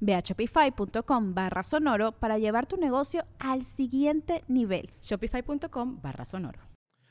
[0.00, 4.90] Ve a shopify.com barra sonoro para llevar tu negocio al siguiente nivel.
[5.02, 6.68] Shopify.com barra sonoro.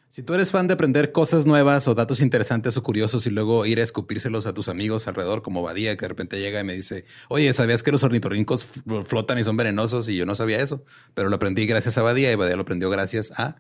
[0.10, 3.66] Si tú eres fan de aprender cosas nuevas o datos interesantes o curiosos y luego
[3.66, 6.73] ir a escupírselos a tus amigos alrededor, como Badía, que de repente llega y me
[6.73, 8.66] dice, oye, ¿sabías que los ornitorrincos
[9.06, 10.08] flotan y son venenosos?
[10.08, 12.89] Y yo no sabía eso, pero lo aprendí gracias a Badía y Badía lo aprendió
[12.89, 13.58] gracias a...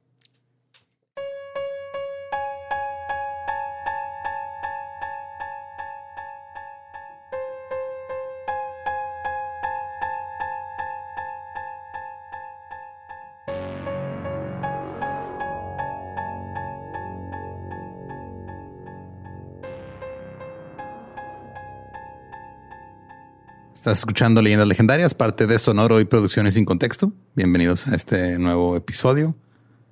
[23.89, 27.15] Estás escuchando Leyendas Legendarias, parte de Sonoro y Producciones sin Contexto.
[27.35, 29.35] Bienvenidos a este nuevo episodio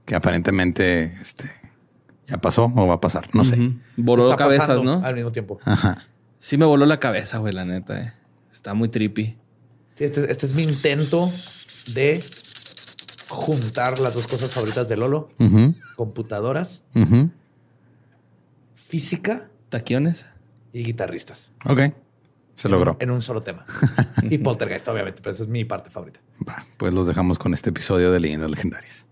[0.05, 1.45] que aparentemente este,
[2.27, 3.34] ya pasó o va a pasar.
[3.34, 3.57] No sé.
[3.97, 5.03] Voló cabezas, ¿no?
[5.03, 5.59] Al mismo tiempo.
[5.65, 6.09] Ajá.
[6.39, 7.99] Sí me voló la cabeza, güey, la neta.
[7.99, 8.12] Eh.
[8.53, 9.39] Está muy trippy.
[9.95, 11.33] Sí, este, este, es mi intento
[11.87, 12.23] de
[13.31, 15.31] juntar las dos cosas favoritas de Lolo.
[15.97, 16.83] Computadoras,
[18.75, 19.49] física.
[19.71, 20.27] Taquiones.
[20.75, 21.49] Y guitarristas.
[21.65, 21.95] Ok.
[22.56, 22.97] Se logró.
[23.00, 23.65] En un solo tema.
[24.22, 26.21] y Poltergeist, obviamente, pero esa es mi parte favorita.
[26.47, 29.06] Va, pues los dejamos con este episodio de Leyendas Legendarias.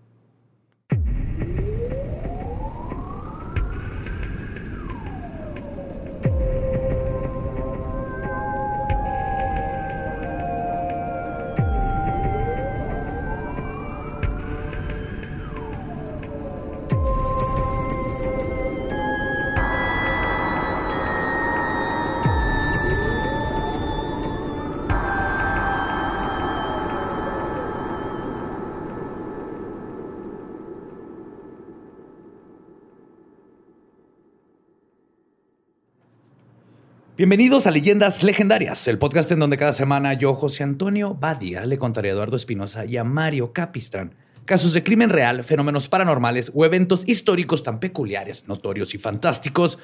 [37.17, 41.77] Bienvenidos a Leyendas Legendarias, el podcast en donde cada semana yo, José Antonio Badia, le
[41.77, 46.65] contaré a Eduardo Espinosa y a Mario Capistrán casos de crimen real, fenómenos paranormales o
[46.65, 49.79] eventos históricos tan peculiares, notorios y fantásticos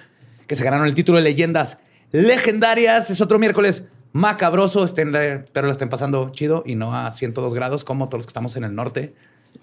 [0.45, 1.77] que se ganaron el título de Leyendas
[2.11, 3.09] Legendarias.
[3.09, 7.85] Es otro miércoles macabroso, estén, pero la estén pasando chido y no a 102 grados
[7.85, 9.15] como todos los que estamos en el norte,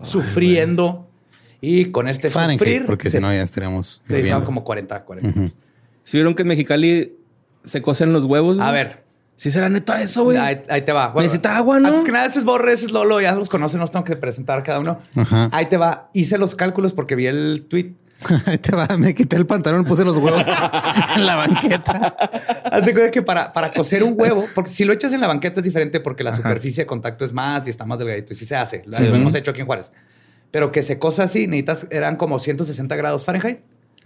[0.03, 1.07] sufriendo.
[1.61, 2.87] Y con este sufrir...
[2.87, 4.01] Porque si no ya estaríamos...
[4.09, 5.55] Sí, estamos como 40, 40.
[6.03, 7.18] Si vieron que en Mexicali
[7.69, 8.59] se cocen los huevos.
[8.59, 9.05] A ver.
[9.37, 10.37] Si será neta eso, güey.
[10.37, 11.13] Ahí, te va.
[11.15, 11.87] Necesita agua, ¿no?
[11.87, 14.17] Antes que nada, ese es Borre, ese es Lolo, ya los conocen, no tengo que
[14.17, 15.01] presentar cada uno.
[15.53, 16.11] Ahí te va.
[16.13, 17.95] Hice los cálculos porque vi el tweet.
[18.47, 18.89] Ahí te va.
[18.99, 20.45] Me quité el pantalón, puse los huevos
[21.17, 22.17] en la banqueta.
[22.65, 25.29] Haz de cuenta que para, para cocer un huevo, porque si lo echas en la
[25.29, 28.33] banqueta es diferente porque la superficie de contacto es más y está más delgadito.
[28.33, 28.83] Y sí se hace.
[28.87, 29.93] Lo hemos hecho aquí en Juárez.
[30.51, 33.61] Pero que se cosa así, necesitas, eran como 160 grados Fahrenheit.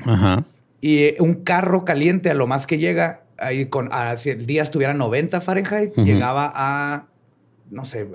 [0.04, 0.44] Ajá.
[0.82, 4.94] Y un carro caliente a lo más que llega ahí con, si el día estuviera
[4.94, 7.06] 90 Fahrenheit, llegaba a,
[7.70, 8.06] no sé,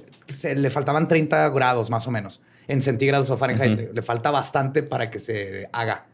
[0.55, 2.41] le faltaban 30 grados más o menos.
[2.67, 6.05] En centígrados o Fahrenheit, le, falta bastante para que se haga.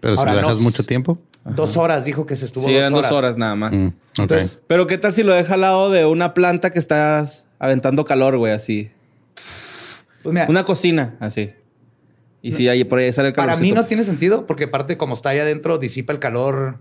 [0.00, 1.18] Pero si Ahora, lo dejas no- mucho tiempo.
[1.44, 3.10] Dos horas dijo que se estuvo Sí, dos, eran horas.
[3.10, 3.72] dos horas nada más.
[3.72, 3.88] Mm.
[4.18, 8.04] Entonces, pero ¿qué tal si lo deja al lado de una planta que estás aventando
[8.04, 8.52] calor, güey?
[8.52, 8.90] Así.
[10.22, 11.52] Pues mira, Una cocina, así.
[12.42, 13.50] Y si ahí por ahí sale el calor.
[13.50, 16.78] para mí no tiene sentido porque aparte como está ahí adentro disipa el calor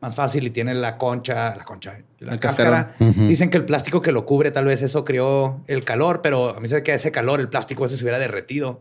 [0.00, 2.94] más fácil y tiene la concha, la concha, la El cáscara.
[2.98, 6.60] Dicen que el plástico que lo cubre tal vez eso creó el calor, pero a
[6.60, 8.80] mí se ve que ese calor el plástico ese se hubiera derretido.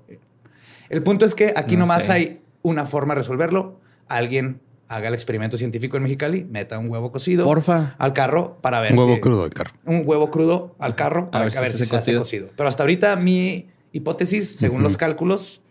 [0.89, 2.11] El punto es que aquí No nomás sé.
[2.11, 3.79] hay una forma de resolverlo.
[4.07, 7.95] Alguien haga el experimento científico en Mexicali, meta un huevo cocido Porfa.
[7.99, 9.71] al carro para ver Un huevo si- crudo del carro.
[9.85, 12.21] un huevo crudo al carro para a ver, si si se se hace cocido.
[12.21, 12.49] cocido.
[12.55, 15.61] Pero hasta ahorita mi hipótesis, según los cálculos,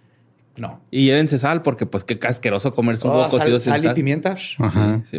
[0.59, 0.81] no.
[0.91, 3.83] Y llévense sal porque pues qué casqueroso comerse un Oh, huevo cocido sal, sin sal
[3.83, 3.91] sal.
[3.93, 4.37] y pimienta.
[4.59, 5.01] Ajá.
[5.05, 5.19] Sí,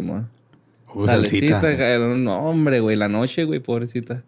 [0.92, 1.60] Uh, Salecita.
[1.60, 1.98] salsita.
[1.98, 2.96] No, hombre, güey.
[2.96, 4.22] La noche, güey, pobrecita.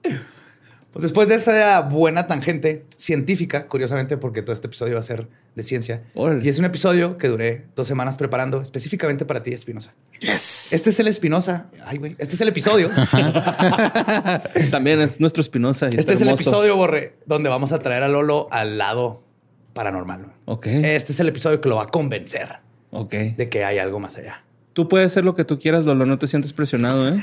[0.93, 5.26] Pues después de esa buena tangente científica, curiosamente, porque todo este episodio va a ser
[5.55, 6.03] de ciencia,
[6.43, 9.94] y es un episodio que duré dos semanas preparando específicamente para ti, Espinosa.
[10.20, 10.73] Yes.
[10.75, 11.67] Este es el Espinosa.
[11.87, 12.15] Ay, güey.
[12.19, 12.91] Este es el episodio.
[14.70, 15.87] También es nuestro Espinosa.
[15.87, 19.23] y este está es el episodio, Borre, donde vamos a traer a Lolo al lado
[19.72, 20.26] paranormal.
[20.46, 20.66] Ok.
[20.66, 22.48] Este es el episodio que lo va a convencer
[22.90, 23.12] Ok.
[23.36, 24.44] de que hay algo más allá.
[24.72, 26.06] Tú puedes hacer lo que tú quieras, Lolo.
[26.06, 27.22] No te sientes presionado, ¿eh?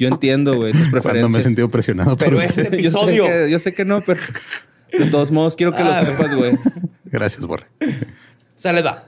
[0.00, 1.02] Yo entiendo, güey, tus preferencias.
[1.02, 2.48] Cuando me he sentido presionado por Pero usted.
[2.48, 3.26] este yo, sé episodio.
[3.26, 4.20] que, yo sé que no, pero
[4.98, 6.02] de todos modos quiero que Ah.
[6.02, 6.52] lo sepas, güey.
[7.04, 7.66] Gracias, Borre.
[7.80, 7.86] O
[8.60, 9.04] sea, les va.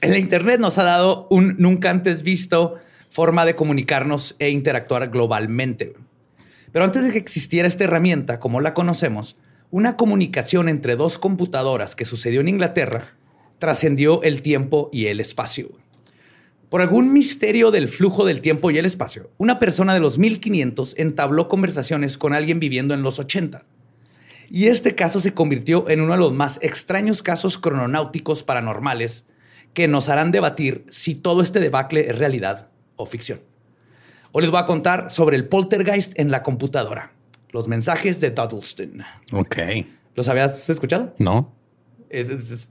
[0.00, 2.76] El Internet nos ha dado un nunca antes visto
[3.10, 5.94] forma de comunicarnos e interactuar globalmente.
[6.72, 9.36] Pero antes de que existiera esta herramienta como la conocemos,
[9.74, 13.16] una comunicación entre dos computadoras que sucedió en Inglaterra
[13.58, 15.68] trascendió el tiempo y el espacio.
[16.68, 20.94] Por algún misterio del flujo del tiempo y el espacio, una persona de los 1500
[20.96, 23.66] entabló conversaciones con alguien viviendo en los 80.
[24.48, 29.24] Y este caso se convirtió en uno de los más extraños casos crononáuticos paranormales
[29.72, 33.40] que nos harán debatir si todo este debacle es realidad o ficción.
[34.30, 37.13] Hoy les voy a contar sobre el poltergeist en la computadora,
[37.54, 39.02] los mensajes de Duddleston.
[39.32, 39.56] Ok.
[40.16, 41.14] ¿Los habías escuchado?
[41.18, 41.54] No.
[42.10, 42.66] Es-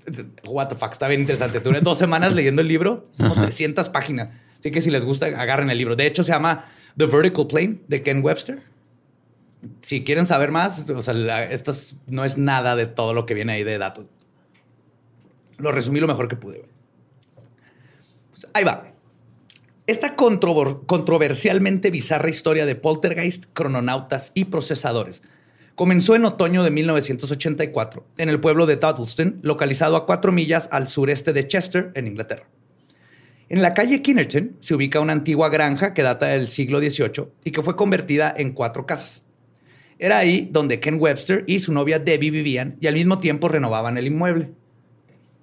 [0.46, 1.60] What the fuck, está bien interesante.
[1.62, 4.30] Duré dos semanas leyendo el libro, como 300 páginas.
[4.60, 5.96] Así que si les gusta, agarren el libro.
[5.96, 6.66] De hecho, se llama
[6.98, 8.62] The Vertical Plane de Ken Webster.
[9.82, 13.34] Si quieren saber más, o sea, esto es- no es nada de todo lo que
[13.34, 14.06] viene ahí de datos.
[15.58, 16.66] Lo resumí lo mejor que pude.
[18.32, 18.93] Pues, ahí va.
[19.86, 25.22] Esta controversialmente bizarra historia de poltergeist, crononautas y procesadores
[25.76, 30.88] comenzó en otoño de 1984 en el pueblo de Duddleston, localizado a cuatro millas al
[30.88, 32.48] sureste de Chester, en Inglaterra.
[33.50, 37.52] En la calle Kinnerton se ubica una antigua granja que data del siglo XVIII y
[37.52, 39.24] que fue convertida en cuatro casas.
[40.00, 43.98] Era ahí donde Ken Webster y su novia Debbie vivían y al mismo tiempo renovaban
[43.98, 44.52] el inmueble.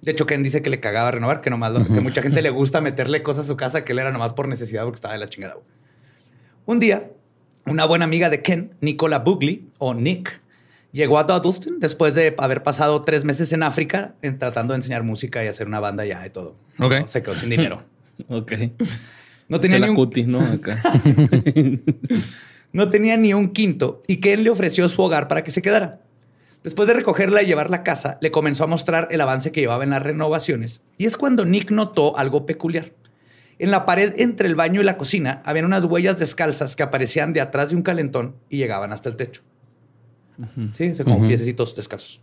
[0.01, 2.49] De hecho, Ken dice que le cagaba renovar, que nomás lo- que mucha gente le
[2.49, 5.19] gusta meterle cosas a su casa que él era nomás por necesidad porque estaba de
[5.19, 5.57] la chingada.
[6.65, 7.11] Un día,
[7.65, 10.41] una buena amiga de Ken, Nicola Bugley, o Nick,
[10.91, 15.03] llegó a Duddleston después de haber pasado tres meses en África en tratando de enseñar
[15.03, 16.55] música y hacer una banda ya y todo.
[16.79, 16.93] Ok.
[17.01, 17.83] No, se quedó sin dinero.
[18.27, 18.51] Ok.
[19.49, 20.39] No tenía, De ni la un, cuti, ¿no?
[20.53, 20.79] Acá.
[22.71, 26.00] no tenía ni un quinto y Ken le ofreció su hogar para que se quedara.
[26.63, 29.83] Después de recogerla y llevarla a casa, le comenzó a mostrar el avance que llevaba
[29.83, 30.81] en las renovaciones.
[30.97, 32.91] Y es cuando Nick notó algo peculiar.
[33.57, 37.33] En la pared entre el baño y la cocina habían unas huellas descalzas que aparecían
[37.33, 39.41] de atrás de un calentón y llegaban hasta el techo.
[40.73, 41.27] Sí, o sea, como Ujú.
[41.27, 42.21] piececitos descalzos.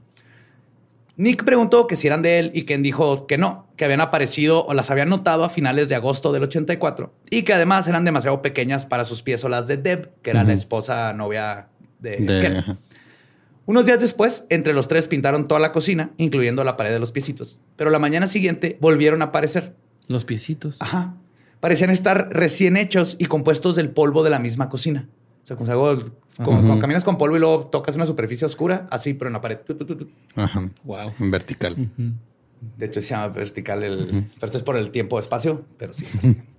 [1.17, 4.65] Nick preguntó que si eran de él y Ken dijo que no, que habían aparecido
[4.67, 8.41] o las habían notado a finales de agosto del 84 y que además eran demasiado
[8.41, 11.69] pequeñas para sus pies o las de Deb, que era la esposa novia
[11.99, 12.79] de, De- Ken.
[13.69, 17.13] Unos días después, entre los tres pintaron toda la cocina, incluyendo la pared de los
[17.13, 17.61] piecitos.
[17.77, 19.75] Pero la mañana siguiente volvieron a aparecer.
[20.07, 20.79] Los piecitos.
[20.81, 21.17] Ajá.
[21.61, 25.07] Parecían estar recién hechos y compuestos del polvo de la misma cocina.
[25.45, 25.99] O sea, como, como
[26.45, 29.59] cuando caminas con polvo y luego tocas una superficie oscura, así, pero en la pared.
[30.35, 30.71] Ajá.
[30.85, 31.13] Wow.
[31.21, 31.77] En vertical.
[32.79, 34.07] De hecho, se llama vertical el.
[34.07, 36.07] Pero esto es por el tiempo-espacio, pero sí.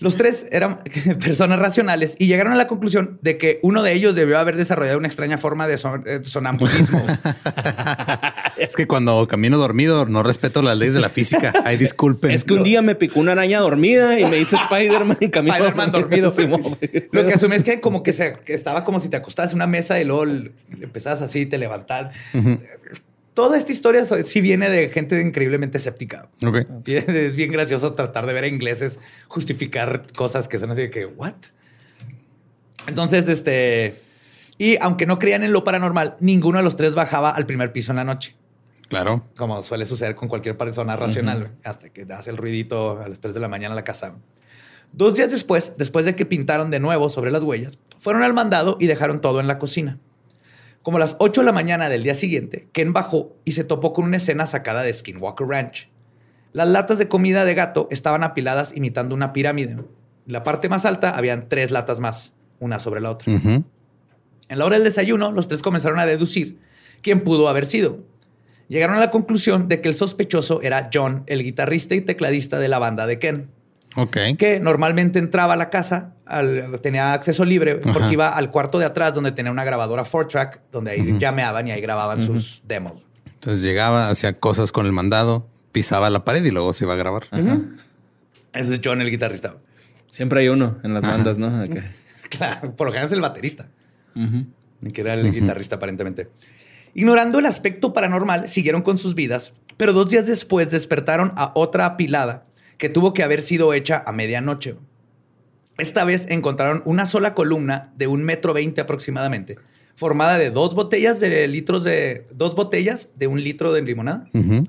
[0.00, 0.80] Los tres eran
[1.20, 4.98] personas racionales y llegaron a la conclusión de que uno de ellos debió haber desarrollado
[4.98, 7.04] una extraña forma de son- eh, sonambulismo.
[8.58, 11.52] Es que cuando camino dormido no respeto las leyes de la física.
[11.64, 12.32] Ay, disculpen.
[12.32, 15.54] Es que un día me picó una araña dormida y me hizo Spider-Man y camino
[15.54, 16.32] Spider-Man dormido.
[17.12, 19.58] Lo que asumí es que como que se que estaba como si te acostabas en
[19.58, 20.24] una mesa y luego
[20.80, 22.14] empezabas así y te levantabas.
[23.38, 26.28] Toda esta historia sí viene de gente increíblemente escéptica.
[26.44, 26.66] Ok.
[26.84, 30.90] Y es bien gracioso tratar de ver a ingleses justificar cosas que son así de
[30.90, 31.34] que, ¿what?
[32.88, 34.02] Entonces, este...
[34.58, 37.92] Y aunque no creían en lo paranormal, ninguno de los tres bajaba al primer piso
[37.92, 38.34] en la noche.
[38.88, 39.24] Claro.
[39.36, 43.34] como suele suceder con cualquier persona racional, hasta que hace el ruidito a las 3
[43.34, 44.16] de la mañana en la casa.
[44.92, 48.78] Dos días después, después de que pintaron de nuevo sobre las huellas, fueron al mandado
[48.80, 50.00] y dejaron todo en la cocina.
[50.82, 53.92] Como a las 8 de la mañana del día siguiente, Ken bajó y se topó
[53.92, 55.90] con una escena sacada de Skinwalker Ranch.
[56.52, 59.72] Las latas de comida de gato estaban apiladas imitando una pirámide.
[59.72, 59.86] En
[60.26, 63.32] la parte más alta habían tres latas más, una sobre la otra.
[63.32, 66.58] En la hora del desayuno, los tres comenzaron a deducir
[67.02, 68.00] quién pudo haber sido.
[68.68, 72.68] Llegaron a la conclusión de que el sospechoso era John, el guitarrista y tecladista de
[72.68, 73.50] la banda de Ken,
[74.36, 78.12] Que normalmente entraba a la casa, al- tenía acceso libre porque Ajá.
[78.12, 81.80] iba al cuarto de atrás donde tenía una grabadora 4-track, donde ahí llameaban y ahí
[81.80, 83.04] grababan sus demos.
[83.34, 86.96] Entonces llegaba, hacía cosas con el mandado, pisaba la pared y luego se iba a
[86.96, 87.24] grabar.
[88.52, 89.56] Ese es John, el guitarrista.
[90.10, 91.50] Siempre hay uno en las bandas, ¿no?
[92.30, 93.68] Claro, por lo general es el baterista.
[94.14, 96.28] Que era el guitarrista aparentemente.
[96.94, 101.86] Ignorando el aspecto paranormal, siguieron con sus vidas, pero dos días después despertaron a otra
[101.86, 102.44] apilada
[102.78, 104.76] que tuvo que haber sido hecha a medianoche.
[105.76, 109.56] Esta vez encontraron una sola columna de un metro veinte aproximadamente,
[109.94, 114.64] formada de dos botellas de litros de dos botellas de un litro de limonada, Ujú.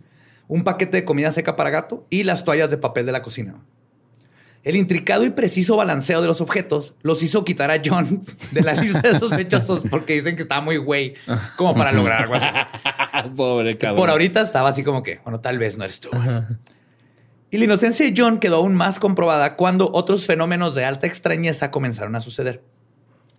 [0.48, 3.56] un paquete de comida seca para gato y las toallas de papel de la cocina.
[4.62, 8.74] El intricado y preciso balanceo de los objetos los hizo quitar a John de la
[8.74, 11.14] lista de sospechosos porque dicen que estaba muy güey
[11.56, 12.48] como para lograr algo así.
[13.38, 13.96] Pobre cabrón.
[13.98, 16.10] Por ahorita estaba así como que, bueno, tal vez no eres tú.
[17.52, 21.72] Y la inocencia de John quedó aún más comprobada cuando otros fenómenos de alta extrañeza
[21.72, 22.62] comenzaron a suceder.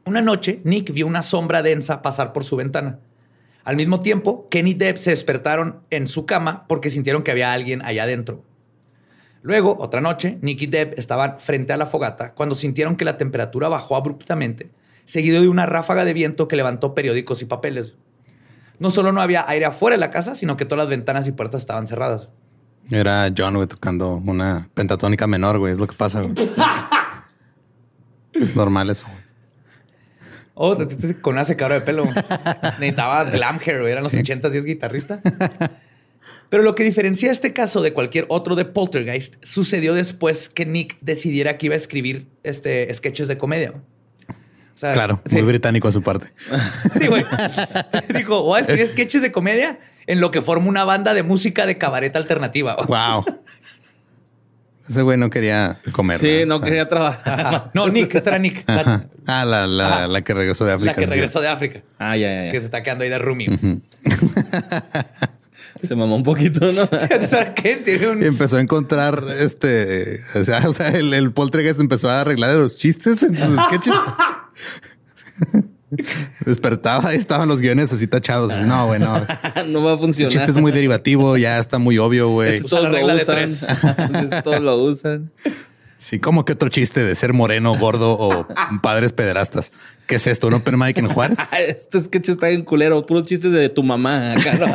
[0.05, 2.99] Una noche, Nick vio una sombra densa pasar por su ventana.
[3.63, 7.53] Al mismo tiempo, Ken y Deb se despertaron en su cama porque sintieron que había
[7.53, 8.43] alguien allá adentro.
[9.43, 13.17] Luego, otra noche, Nick y Deb estaban frente a la fogata cuando sintieron que la
[13.17, 14.71] temperatura bajó abruptamente,
[15.05, 17.95] seguido de una ráfaga de viento que levantó periódicos y papeles.
[18.81, 21.33] No solo no había aire afuera de la casa, sino que todas las ventanas y
[21.33, 22.29] puertas estaban cerradas.
[22.91, 25.73] Era John, güey, tocando una pentatónica menor, güey.
[25.73, 26.35] Es lo que pasa, güey.
[28.55, 29.07] Normal eso.
[29.07, 29.21] güey.
[30.55, 30.77] Oh,
[31.23, 32.05] con una secadora de pelo.
[32.79, 33.93] Necesitabas glam hair, güey.
[33.93, 35.21] eran los 80 y es guitarrista.
[36.51, 40.99] Pero lo que diferencia este caso de cualquier otro de Poltergeist sucedió después que Nick
[41.01, 43.73] decidiera que iba a escribir este, sketches de comedia.
[44.75, 45.37] O sea, Claro, sí.
[45.37, 46.33] muy británico a su parte.
[46.99, 47.25] Sí, güey.
[48.15, 51.67] Dijo, voy a escribir sketches de comedia en lo que forma una banda de música
[51.67, 52.77] de cabaret alternativa.
[52.77, 53.25] Wow.
[54.89, 56.19] Ese güey no quería comer.
[56.19, 56.57] Sí, ¿no?
[56.57, 57.41] O quería trabajar.
[57.41, 57.71] Ajá.
[57.75, 58.69] No, Nick, esta era Nick.
[58.69, 59.05] Ajá.
[59.27, 60.93] Ah, la, la, la que regresó de África.
[60.93, 61.83] la que sí, regresó de África.
[61.99, 62.61] Ah, ya, ya, Que ya.
[62.61, 63.49] se está quedando ahí de roomie.
[65.83, 66.87] Se mamó un poquito, ¿no?
[67.27, 67.77] ¿Sabes qué?
[67.77, 68.23] Tiene un...
[68.23, 70.21] Y empezó a encontrar este.
[70.35, 73.95] O sea, o sea el, el poltergeist empezó a arreglar los chistes en sus sketches.
[76.45, 78.53] Despertaba y estaban los guiones así tachados.
[78.67, 79.15] No, güey, no.
[79.67, 80.33] no va a Este funcionar.
[80.33, 82.61] chiste es muy derivativo, ya está muy obvio, güey.
[82.61, 83.37] La Todos lo regla de usan.
[83.37, 84.43] tres.
[84.45, 85.33] Todos lo usan.
[85.99, 88.47] Sí, como que otro chiste de ser moreno, gordo o
[88.83, 89.71] padres pederastas.
[90.07, 90.47] ¿Qué es esto?
[90.47, 91.39] ¿Un open mic en Juárez?
[91.59, 93.05] Este sketch está en culero.
[93.05, 94.33] Puros chistes de tu mamá.
[94.33, 94.67] Acá, ¿no?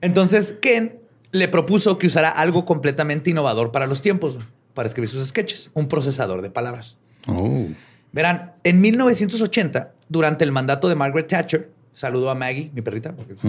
[0.00, 1.00] Entonces, Ken
[1.32, 4.38] le propuso que usara algo completamente innovador para los tiempos,
[4.74, 6.96] para escribir sus sketches, un procesador de palabras.
[7.26, 7.66] Oh.
[8.12, 13.34] Verán, en 1980, durante el mandato de Margaret Thatcher, saludo a Maggie, mi perrita, porque
[13.34, 13.40] es.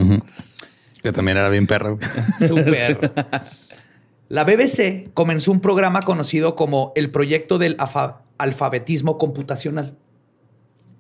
[1.02, 1.98] Que también era bien perro.
[2.40, 2.52] güey.
[2.52, 3.14] un perro.
[4.28, 7.78] La BBC comenzó un programa conocido como el Proyecto del
[8.38, 9.96] Alfabetismo Computacional.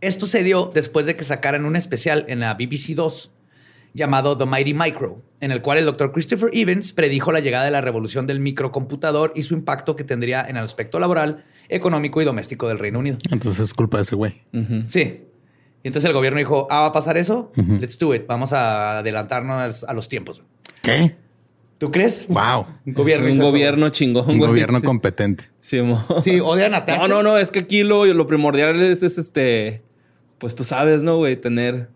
[0.01, 3.31] Esto se dio después de que sacaran un especial en la BBC 2
[3.93, 7.71] llamado The Mighty Micro, en el cual el doctor Christopher Evans predijo la llegada de
[7.71, 12.25] la revolución del microcomputador y su impacto que tendría en el aspecto laboral, económico y
[12.25, 13.17] doméstico del Reino Unido.
[13.31, 14.41] Entonces es culpa de ese güey.
[14.87, 15.25] Sí.
[15.81, 18.99] Y entonces el gobierno dijo, ah, va a pasar eso, let's do it, vamos a
[18.99, 20.43] adelantarnos a los tiempos.
[20.81, 21.15] ¿Qué?
[21.77, 22.27] ¿Tú crees?
[22.27, 22.65] Wow.
[22.85, 23.41] Un gobierno un eso.
[23.43, 24.49] gobierno chingón, Un güey.
[24.51, 24.85] gobierno Sí.
[24.85, 25.45] competente.
[25.61, 26.03] Sí, mo.
[26.21, 27.07] Sí, odian a Thatcher.
[27.07, 29.81] No, no, no, es que aquí lo, lo primordial es, es, este,
[30.39, 31.37] pues tú sabes, ¿no, güey?
[31.37, 31.89] Tener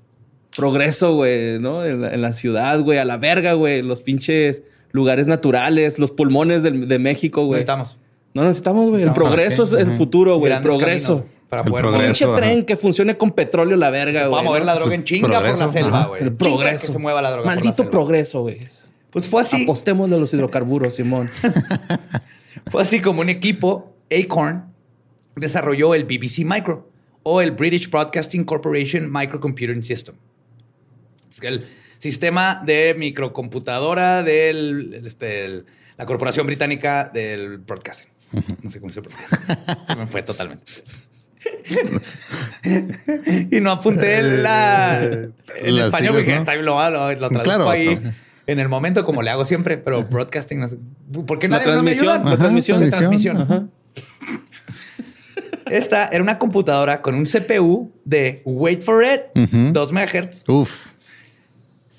[0.55, 1.83] progreso, güey, ¿no?
[1.85, 6.11] En la, en la ciudad, güey, a la verga, güey, los pinches lugares naturales, los
[6.11, 7.61] pulmones del- de México, güey.
[7.61, 7.97] Necesitamos
[8.33, 9.03] No necesitamos, güey.
[9.03, 10.51] El progreso es el futuro, güey.
[10.53, 11.25] El progreso.
[11.49, 12.07] para El poder progreso.
[12.07, 12.35] Pinche ajá.
[12.37, 14.31] tren que funcione con petróleo, la verga, güey.
[14.31, 16.21] pueda mover la droga en chinga por la progreso, selva, güey.
[16.23, 16.85] El Chinga progreso.
[16.87, 18.59] Que se mueva la droga por la Maldito progreso, güey.
[19.11, 19.61] Pues fue así.
[19.63, 21.29] Apostémosle a los hidrocarburos, Simón.
[22.71, 24.63] Fue así como un equipo, Acorn,
[25.35, 26.89] desarrolló el BBC Micro
[27.23, 30.15] o el British Broadcasting Corporation Microcomputing System.
[31.33, 31.65] Es que el
[31.97, 35.63] sistema de microcomputadora de
[35.97, 38.09] la Corporación Británica del Broadcasting.
[38.61, 39.27] No sé cómo se pronuncia.
[39.87, 40.65] Se me fue totalmente.
[43.51, 46.37] y no apunté la, el Las español porque ¿no?
[46.37, 47.99] está lo, lo, lo traduzco Claro, ahí
[48.47, 50.77] en el momento como le hago siempre, pero broadcasting no sé.
[51.25, 52.29] ¿Por qué La nadie no me transmisión, ayuda?
[52.31, 52.83] la transmisión.
[52.83, 53.37] La transmisión.
[53.41, 53.63] Ajá.
[55.69, 59.71] Esta era una computadora con un CPU de, wait for it, Ujú.
[59.71, 60.87] 2 MHz, Uf.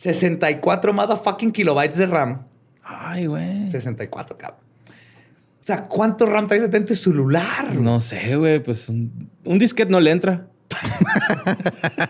[0.05, 2.43] 64 motherfucking kilobytes de RAM.
[2.83, 3.71] Ay, güey.
[3.71, 4.61] 64, cabrón.
[4.91, 7.75] O sea, ¿cuánto RAM traes en tu celular?
[7.75, 8.63] No sé, güey.
[8.63, 10.47] Pues un, un disquete no le entra.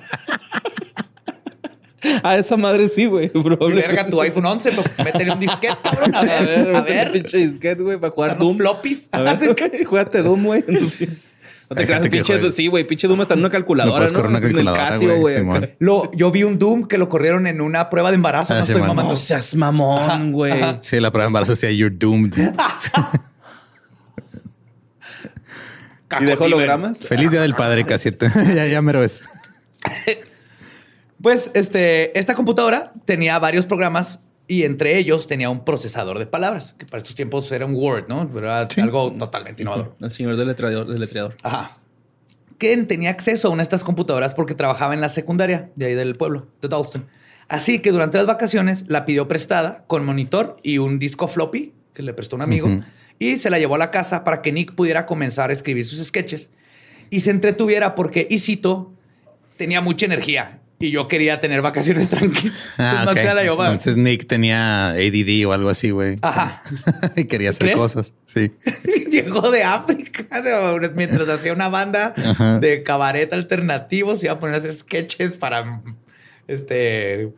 [2.22, 3.30] A esa madre sí, güey.
[3.72, 6.14] Verga, tu iPhone 11, pero métele un disquete, cabrón.
[6.14, 7.06] A ver, A ver, a ver.
[7.06, 8.58] un pinche disquete, güey, para jugar Doom.
[8.58, 9.08] floppies.
[9.12, 10.64] A ver, juégate Doom, güey.
[11.74, 14.20] No te Hay creas, pinche, sí, güey, pinche Doom está en una calculadora, ¿no?
[14.20, 15.44] una En el calculadora, Casio, güey.
[15.80, 18.54] Lo, yo vi un Doom que lo corrieron en una prueba de embarazo.
[18.54, 18.90] Ah, no sí, estoy man.
[18.90, 19.10] mamando.
[19.12, 20.52] No seas mamón, güey.
[20.82, 22.32] Sí, la prueba de embarazo decía you're doomed.
[26.20, 26.98] ¿Y de hologramas?
[26.98, 28.10] Feliz día del padre, casi.
[28.54, 29.24] ya, ya mero es.
[31.20, 36.74] Pues este, esta computadora tenía varios programas y entre ellos tenía un procesador de palabras,
[36.78, 38.30] que para estos tiempos era un Word, ¿no?
[38.36, 38.80] Era Sí.
[38.80, 39.96] algo totalmente innovador.
[40.00, 40.86] El señor del letreador.
[40.86, 41.36] Del letreador.
[41.42, 41.78] Ajá.
[42.58, 45.94] Ken tenía acceso a una de estas computadoras porque trabajaba en la secundaria de ahí
[45.94, 47.06] del pueblo, de Dalston.
[47.48, 52.02] Así que durante las vacaciones la pidió prestada con monitor y un disco floppy que
[52.02, 52.68] le prestó un amigo
[53.18, 56.02] y se la llevó a la casa para que Nick pudiera comenzar a escribir sus
[56.06, 56.50] sketches
[57.10, 58.92] y se entretuviera porque, y cito,
[59.56, 62.54] tenía mucha energía y yo quería tener vacaciones tranquilas.
[62.78, 63.66] Ah, la llevaba.
[63.68, 66.16] Entonces Nick tenía ADD o algo así, güey.
[66.22, 66.62] Ajá.
[67.16, 67.76] y quería hacer ¿Crees?
[67.76, 68.14] cosas.
[68.26, 68.52] Sí.
[69.10, 72.58] Llegó de África de- mientras hacía una banda Ajá.
[72.58, 74.16] de cabaret alternativo.
[74.16, 75.80] Se iba a poner a hacer sketches para
[76.48, 77.32] este.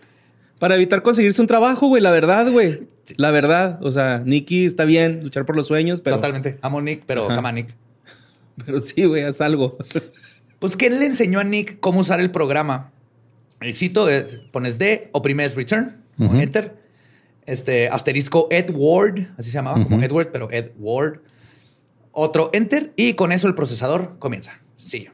[0.59, 2.89] Para evitar conseguirse un trabajo, güey, la verdad, güey.
[3.17, 3.79] La verdad.
[3.83, 6.17] O sea, Nicky está bien, luchar por los sueños, pero.
[6.17, 6.59] Totalmente.
[6.63, 7.75] Amo Nick, pero cama Nick.
[8.65, 9.77] Pero sí, güey, haz algo.
[10.59, 12.91] Pues, ¿quién le enseñó a Nick cómo usar el programa?
[13.61, 14.09] El cito,
[14.53, 16.37] pones D, oprimes return, Ujú.
[16.39, 16.77] enter.
[17.47, 20.03] Este asterisco Edward, así se llamaba, como.
[20.03, 21.21] Edward, pero Edward.
[22.13, 24.59] Otro enter y con eso el procesador comienza.
[24.75, 25.07] Sí.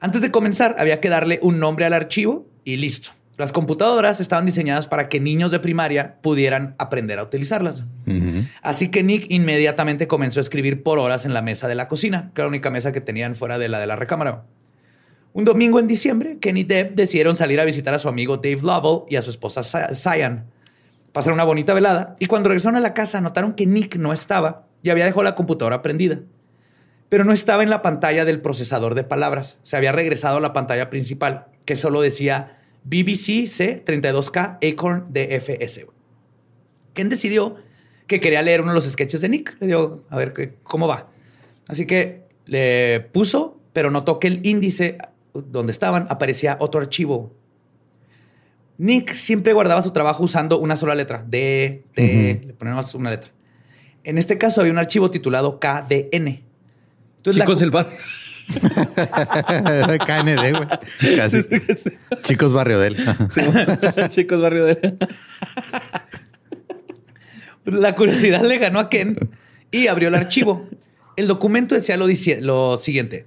[0.00, 3.10] Antes de comenzar, había que darle un nombre al archivo y listo.
[3.36, 7.84] Las computadoras estaban diseñadas para que niños de primaria pudieran aprender a utilizarlas.
[8.62, 12.32] Así que Nick inmediatamente comenzó a escribir por horas en la mesa de la cocina,
[12.34, 14.44] que era la única mesa que tenían fuera de la de la recámara.
[15.32, 18.60] Un domingo en diciembre, Ken y Deb decidieron salir a visitar a su amigo Dave
[18.62, 20.46] Lovell y a su esposa Sa- Cyan.
[21.12, 24.66] Pasaron una bonita velada y cuando regresaron a la casa notaron que Nick no estaba
[24.82, 26.20] y había dejado la computadora prendida.
[27.08, 29.58] Pero no estaba en la pantalla del procesador de palabras.
[29.62, 35.86] Se había regresado a la pantalla principal, que solo decía BBC C32K Acorn DFS.
[36.94, 37.56] Ken decidió
[38.06, 39.56] que quería leer uno de los sketches de Nick.
[39.60, 41.08] Le dio a ver cómo va.
[41.68, 44.98] Así que le puso, pero notó que el índice
[45.34, 47.32] donde estaban aparecía otro archivo.
[48.78, 51.24] Nick siempre guardaba su trabajo usando una sola letra.
[51.26, 53.30] D, T, le ponemos una letra.
[54.04, 56.42] En este caso había un archivo titulado KDN.
[57.18, 57.90] Entonces, Chicos del bar.
[58.96, 61.16] Era KND, güey.
[61.16, 61.42] Casi.
[62.22, 62.96] Chicos barrio de él.
[64.08, 64.96] Chicos barrio de.
[67.66, 69.16] La curiosidad le ganó a Ken
[69.70, 70.66] y abrió el archivo.
[71.16, 73.26] El documento decía lo siguiente.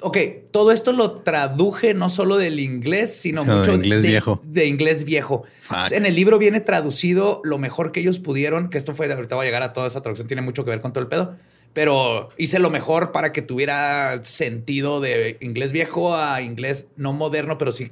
[0.00, 0.16] Ok,
[0.50, 4.40] todo esto lo traduje no solo del inglés, sino Sino de mucho inglés de, viejo.
[4.44, 5.44] de inglés viejo.
[5.62, 5.92] Fuck.
[5.92, 9.44] En el libro viene traducido lo mejor que ellos pudieron, que esto fue, ahorita voy
[9.44, 11.36] a llegar a toda esa traducción, tiene mucho que ver con todo el pedo,
[11.72, 17.58] pero hice lo mejor para que tuviera sentido de inglés viejo a inglés no moderno,
[17.58, 17.90] pero sí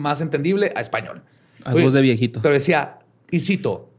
[0.00, 1.22] más entendible a español.
[1.64, 2.40] Haz voz de viejito.
[2.42, 2.98] Pero decía,
[3.30, 3.90] y cito,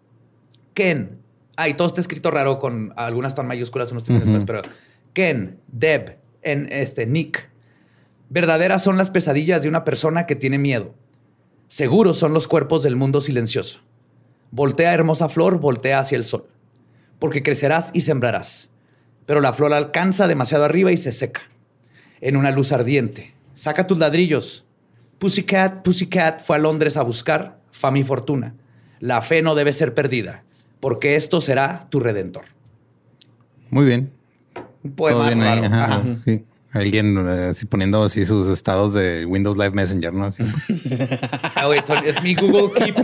[0.74, 1.20] Ken,
[1.56, 4.14] ah, y todo está escrito raro con algunas tan mayúsculas, unos Ujú.
[4.14, 4.62] minúsculas, pero
[5.14, 7.50] Ken, Deb, en este Nick.
[8.30, 10.94] Verdaderas son las pesadillas de una persona que tiene miedo.
[11.68, 13.82] Seguros son los cuerpos del mundo silencioso.
[14.52, 16.48] Voltea, hermosa flor, voltea hacia el sol.
[17.20, 18.70] Porque crecerás y sembrarás.
[19.26, 21.42] Pero la flor alcanza demasiado arriba y se seca.
[22.22, 23.34] En una luz ardiente.
[23.54, 24.66] Saca tus ladrillos.
[25.20, 28.56] Pussycat, Pussycat fue a Londres a buscar fama y fortuna.
[29.00, 30.44] La fe no debe ser perdida,
[30.80, 32.46] porque esto será tu redentor.
[33.70, 34.12] Muy bien.
[34.84, 35.60] Un poema Todo bien ahí.
[35.62, 35.74] raro.
[35.74, 36.04] ajá, Ajá.
[36.26, 36.44] sí.
[36.72, 40.26] Alguien eh, así poniendo así sus estados de Windows Live Messenger, ¿no?
[40.26, 40.44] Así.
[41.56, 42.96] Ah, güey, es mi Google Keep.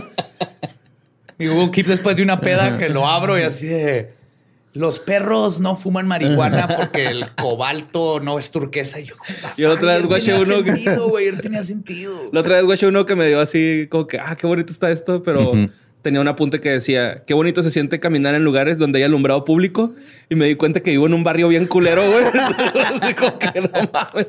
[1.38, 4.18] Mi Google Keep después de una peda que lo abro y así de...
[4.72, 9.00] Los perros no fuman marihuana porque el cobalto no es turquesa.
[9.00, 9.14] Y yo,
[9.56, 12.16] Yo la otra vez guaché uno que- sentido, güey, no tenía sentido.
[12.32, 14.88] La otra vez, güey, uno que me dio así como que, ah, qué bonito está
[14.92, 15.52] esto, pero.
[16.02, 19.44] Tenía un apunte que decía, qué bonito se siente caminar en lugares donde hay alumbrado
[19.44, 19.92] público.
[20.28, 22.24] Y me di cuenta que vivo en un barrio bien culero, güey.
[22.94, 24.28] Así como que no mames.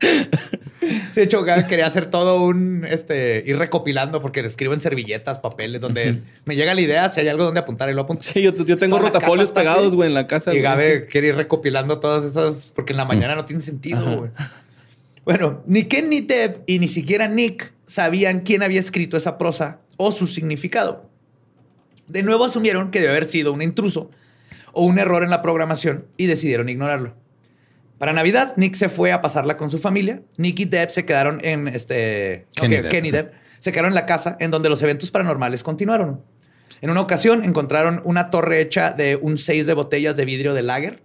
[1.14, 6.20] de hecho, quería hacer todo un, este, ir recopilando porque escribo en servilletas, papeles, donde
[6.44, 8.22] me llega la idea, si hay algo donde apuntar y lo apunto.
[8.22, 10.54] Sí, yo, yo tengo rotafolios pegados, güey, en la casa.
[10.54, 10.60] Y.
[10.60, 14.30] Gabe quiere ir recopilando todas esas, porque en la mañana no tiene sentido, güey.
[15.24, 19.80] Bueno, ni Ken ni Deb y ni siquiera Nick sabían quién había escrito esa prosa
[19.96, 21.10] o su significado.
[22.06, 24.10] De nuevo asumieron que debe haber sido un intruso
[24.72, 27.16] o un error en la programación y decidieron ignorarlo.
[27.98, 30.22] Para Navidad, Nick se fue a pasarla con su familia.
[30.36, 32.46] Nick y Deb se quedaron en este.
[32.56, 32.90] no, Ken y que- Deb.
[32.92, 36.22] Ken y Deb se quedaron en la casa en donde los eventos paranormales continuaron.
[36.80, 40.62] En una ocasión encontraron una torre hecha de un seis de botellas de vidrio de
[40.62, 41.02] lager.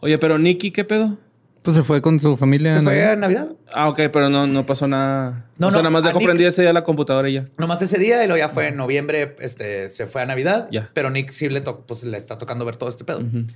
[0.00, 1.18] Oye, pero Nicky, ¿qué pedo?
[1.62, 2.78] Pues se fue con su familia.
[2.78, 3.48] Se fue a Navidad.
[3.72, 5.44] Ah, ok, pero no, no pasó nada.
[5.58, 7.34] No, o sea, no, nada más a dejó Nick- prendida ese día la computadora y
[7.34, 7.44] ya.
[7.58, 10.68] Nomás ese día y luego ya fue en noviembre, este, se fue a Navidad.
[10.72, 10.90] Ya.
[10.94, 13.20] Pero Nick sí le, to- pues, le está tocando ver todo este pedo.
[13.20, 13.50] Entonces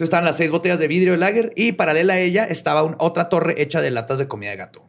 [0.00, 3.28] estaban las seis botellas de vidrio de lager y paralela a ella estaba un- otra
[3.28, 4.82] torre hecha de latas de comida de gato.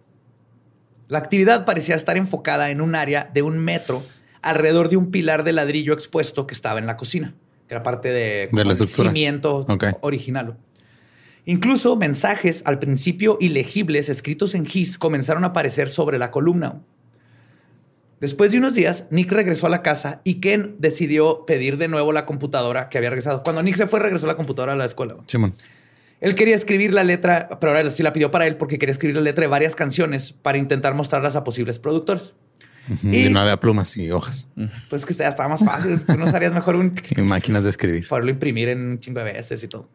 [1.08, 4.04] La actividad parecía estar enfocada en un área de un metro
[4.42, 7.34] alrededor de un pilar de ladrillo expuesto que estaba en la cocina,
[7.68, 9.10] que era parte de, la el estructura.
[9.10, 9.86] cimiento Ok.
[10.02, 10.58] original.
[11.50, 16.82] Incluso mensajes al principio ilegibles escritos en GIS comenzaron a aparecer sobre la columna.
[18.20, 22.12] Después de unos días, Nick regresó a la casa y Ken decidió pedir de nuevo
[22.12, 23.44] la computadora que había regresado.
[23.44, 25.16] Cuando Nick se fue, regresó la computadora a la escuela.
[25.28, 25.54] Simón.
[26.20, 29.16] Él quería escribir la letra, pero ahora sí la pidió para él porque quería escribir
[29.16, 32.34] la letra de varias canciones para intentar mostrarlas a posibles productores.
[33.04, 34.48] Y- Y no había plumas y hojas
[34.90, 36.00] Pues que ya estaba más fácil.
[36.04, 38.08] Tú no harías mejor un y máquinas de escribir.
[38.08, 39.88] poderlo imprimir en un chingo de veces y todo.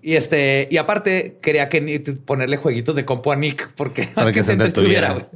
[0.00, 4.44] Y este, y aparte quería que ponerle jueguitos de compo a Nick porque Para que
[4.44, 5.12] se entretuviera.
[5.12, 5.26] güey.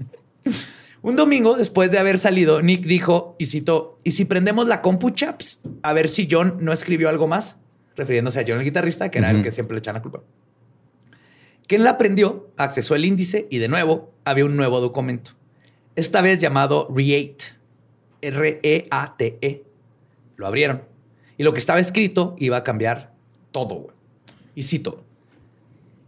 [1.02, 5.10] Un domingo después de haber salido, Nick dijo, y citó, ¿y si prendemos la compu
[5.10, 5.60] chaps?
[5.82, 7.56] A ver si John no escribió algo más,
[7.96, 10.22] refiriéndose a John el guitarrista, que era el que siempre le echaban la culpa.
[11.66, 15.32] Quien la prendió, accesó el índice y de nuevo había un nuevo documento.
[15.96, 17.44] Esta vez llamado REATE.
[18.22, 19.38] R-E-A-T-E.
[19.40, 19.64] E.
[20.36, 20.82] Lo abrieron.
[21.36, 23.12] Y lo que estaba escrito iba a cambiar
[23.50, 23.91] todo.
[24.54, 25.04] Y cito.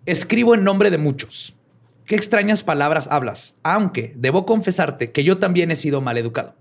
[0.07, 1.57] Escribo en nombre de muchos.
[2.05, 6.55] Qué extrañas palabras hablas, aunque debo confesarte que yo también he sido maleducado.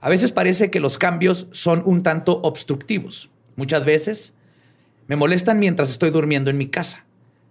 [0.00, 3.30] A veces parece que los cambios son un tanto obstructivos.
[3.54, 4.34] Muchas veces
[5.06, 7.06] me molestan mientras estoy durmiendo en mi casa.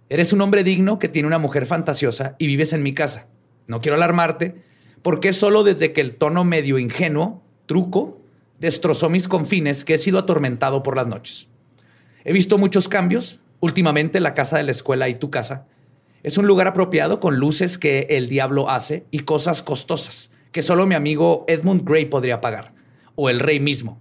[0.08, 3.26] Eres un hombre digno que tiene una mujer fantasiosa y vives en mi casa.
[3.66, 4.62] No quiero alarmarte,
[5.02, 8.20] porque solo desde que el tono medio ingenuo, truco,
[8.60, 11.48] destrozó mis confines que he sido atormentado por las noches.
[12.24, 13.40] He visto muchos cambios.
[13.60, 15.66] Últimamente la casa de la escuela y tu casa
[16.22, 20.86] es un lugar apropiado con luces que el diablo hace y cosas costosas que solo
[20.86, 22.72] mi amigo Edmund Gray podría pagar.
[23.14, 24.00] O el rey mismo.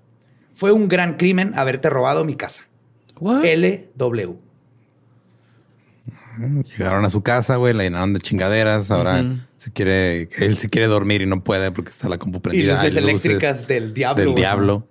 [0.54, 2.64] Fue un gran crimen haberte robado mi casa.
[3.20, 4.36] LW.
[6.78, 8.92] Llegaron a su casa, güey, la llenaron de chingaderas.
[8.92, 9.24] Ahora
[9.58, 12.74] se quiere, él se quiere dormir y no puede porque está la compu Y prendida.
[12.76, 14.18] luces Hay eléctricas del diablo.
[14.22, 14.38] del güey.
[14.42, 14.88] diablo.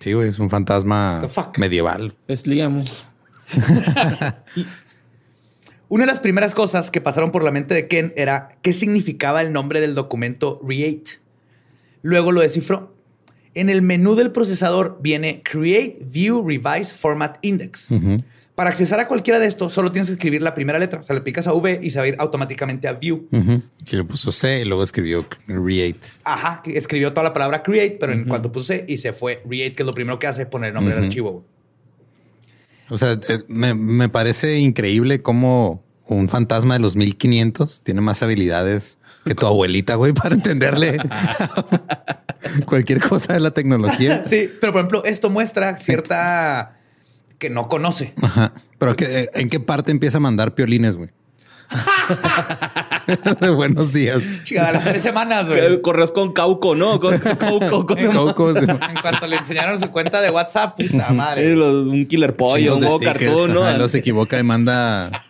[0.00, 2.16] Sí, güey, es un fantasma medieval.
[2.28, 2.82] Es Liam.
[5.88, 9.40] Una de las primeras cosas que pasaron por la mente de Ken era qué significaba
[9.40, 11.20] el nombre del documento Create.
[12.02, 12.94] Luego lo descifró.
[13.54, 17.88] En el menú del procesador viene Create View Revise Format Index.
[18.56, 21.00] Para accesar a cualquiera de estos, solo tienes que escribir la primera letra.
[21.00, 23.28] O sea, le picas a V y se va a ir automáticamente a View.
[23.84, 26.00] Que le puso C y luego escribió Reate.
[26.24, 29.82] Ajá, escribió toda la palabra Create, pero en cuanto puse y se fue Create, que
[29.82, 31.46] es lo primero que hace, poner el nombre del archivo.
[32.88, 38.22] O sea, eh, me, me parece increíble cómo un fantasma de los 1500 tiene más
[38.22, 40.98] habilidades que tu abuelita, güey, para entenderle
[42.66, 44.22] cualquier cosa de la tecnología.
[44.26, 46.76] Sí, pero por ejemplo, esto muestra cierta
[47.38, 48.14] que no conoce.
[48.22, 48.52] Ajá.
[48.78, 51.10] Pero que, eh, ¿en qué parte empieza a mandar piolines, güey?
[53.40, 54.20] de buenos días.
[54.44, 55.80] Chica, a las tres semanas, güey.
[55.82, 57.00] Correos con Cauco, ¿no?
[57.00, 57.86] Con Cauco.
[57.96, 58.64] Caucos, güey.
[58.70, 61.54] En cuanto le enseñaron su cuenta de WhatsApp, puta madre.
[61.54, 63.04] los- un killer pollo, un stickers.
[63.18, 63.64] cartoon, ¿no?
[63.64, 65.24] Ajá, se equivoca y manda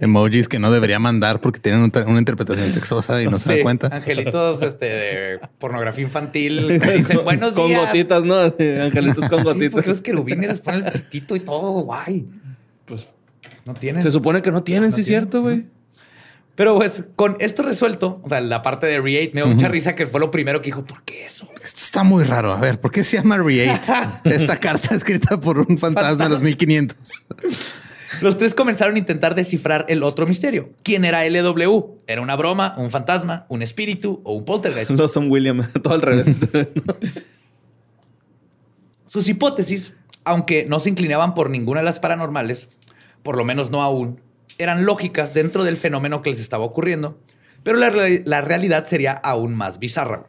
[0.00, 3.56] emojis que no debería mandar porque tienen una, una interpretación sexosa y no se Sí,
[3.58, 3.86] da cuenta.
[3.94, 7.86] Angelitos este, de pornografía infantil que dicen buenos con días.
[7.86, 8.38] gotitas, ¿no?
[8.40, 9.70] Angelitos con Sí, gotitas.
[9.72, 12.26] porque los querubines les ponen el pitito y todo, guay.
[12.86, 13.06] Pues
[13.66, 14.02] No tienen.
[14.02, 15.24] se supone que no tienen, sí, es tienen.
[15.24, 15.64] cierto, güey.
[16.54, 19.94] Pero pues con esto resuelto, o sea, la parte de Reate me dio mucha risa
[19.94, 21.48] que fue lo primero que dijo, ¿por qué eso?
[21.62, 22.52] Esto está muy raro.
[22.52, 23.80] A ver, ¿por qué se llama Reate?
[24.24, 26.96] Esta carta escrita por un fantasma de los 1500.
[28.20, 30.70] Los tres comenzaron a intentar descifrar el otro misterio.
[30.84, 31.98] ¿Quién era LW?
[32.06, 34.92] ¿Era una broma, un fantasma, un espíritu o un poltergeist?
[34.92, 36.38] No son William, todo al revés.
[39.06, 39.92] Sus hipótesis,
[40.24, 42.68] aunque no se inclinaban por ninguna de las paranormales,
[43.24, 44.20] por lo menos no aún,
[44.58, 47.18] eran lógicas dentro del fenómeno que les estaba ocurriendo,
[47.62, 47.90] pero la,
[48.24, 50.26] la realidad sería aún más bizarra.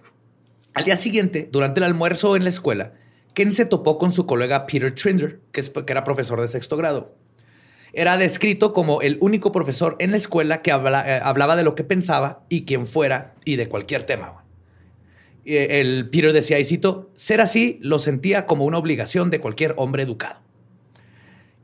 [0.73, 2.93] Al día siguiente, durante el almuerzo en la escuela,
[3.33, 7.15] Ken se topó con su colega Peter Trinder, que, era profesor de sexto grado.
[7.93, 11.75] Era descrito como el único profesor en la escuela que habla- eh, hablaba de lo
[11.75, 14.43] que pensaba y quien fuera y de cualquier tema.
[15.45, 19.73] Eh, El Peter decía, y cito, ser así lo sentía como una obligación de cualquier
[19.77, 20.41] hombre educado.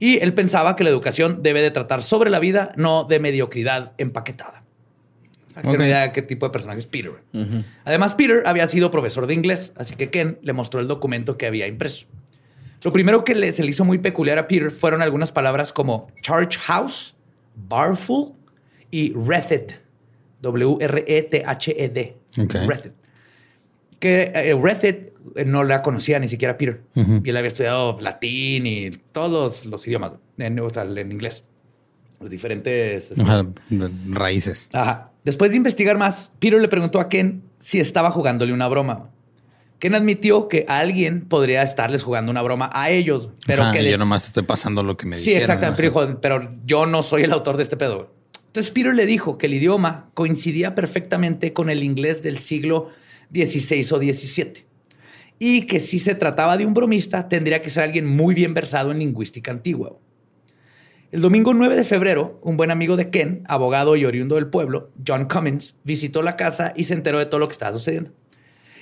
[0.02, 3.92] Y él pensaba que la educación debe de tratar sobre la vida, no de mediocridad
[4.00, 4.64] empaquetada.
[5.54, 5.76] Para que se den Ok.
[5.76, 7.12] una idea de qué tipo de personaje es Peter.
[7.86, 11.46] Además, Peter había sido profesor de inglés, así que Ken le mostró el documento que
[11.46, 12.08] había impreso.
[12.84, 16.08] Lo primero que le- se le hizo muy peculiar a Peter fueron algunas palabras como
[16.24, 17.16] Charge House,
[17.56, 18.34] Barful
[18.90, 19.74] y Rethed.
[20.42, 22.18] W-R-E-T-H-E-D.
[22.40, 22.54] Ok.
[22.68, 22.92] Rethed.
[24.00, 25.11] Que eh, Rethed eh,
[25.46, 26.82] no la conocía ni siquiera Peter.
[26.96, 31.44] Y él había estudiado latín y todos los, idiomas en, o sea, en inglés.
[32.20, 33.12] Los diferentes...
[33.12, 33.46] este, Ajá,
[34.10, 34.70] raíces.
[34.74, 35.12] Ajá.
[35.24, 39.10] Después de investigar más, Peter le preguntó a Ken si estaba jugándole una broma.
[39.80, 43.84] Ken admitió que alguien podría estarles jugando una broma a ellos, pero Ajá, que y
[43.86, 45.78] le- yo nomás estoy pasando lo que me Sí, dijeron, exactamente.
[45.92, 48.14] Pero, dijo, pero yo no soy el autor de este pedo.
[48.48, 52.90] Entonces Peter le dijo que el idioma coincidía perfectamente con el inglés del siglo
[53.34, 54.66] XVI o XVII.
[55.44, 58.92] Y que si se trataba de un bromista, tendría que ser alguien muy bien versado
[58.92, 59.98] en lingüística antigua.
[61.12, 64.92] El domingo 9 de febrero, un buen amigo de Ken, abogado y oriundo del pueblo,
[65.06, 68.12] John Cummins, visitó la casa y se enteró de todo lo que estaba sucediendo.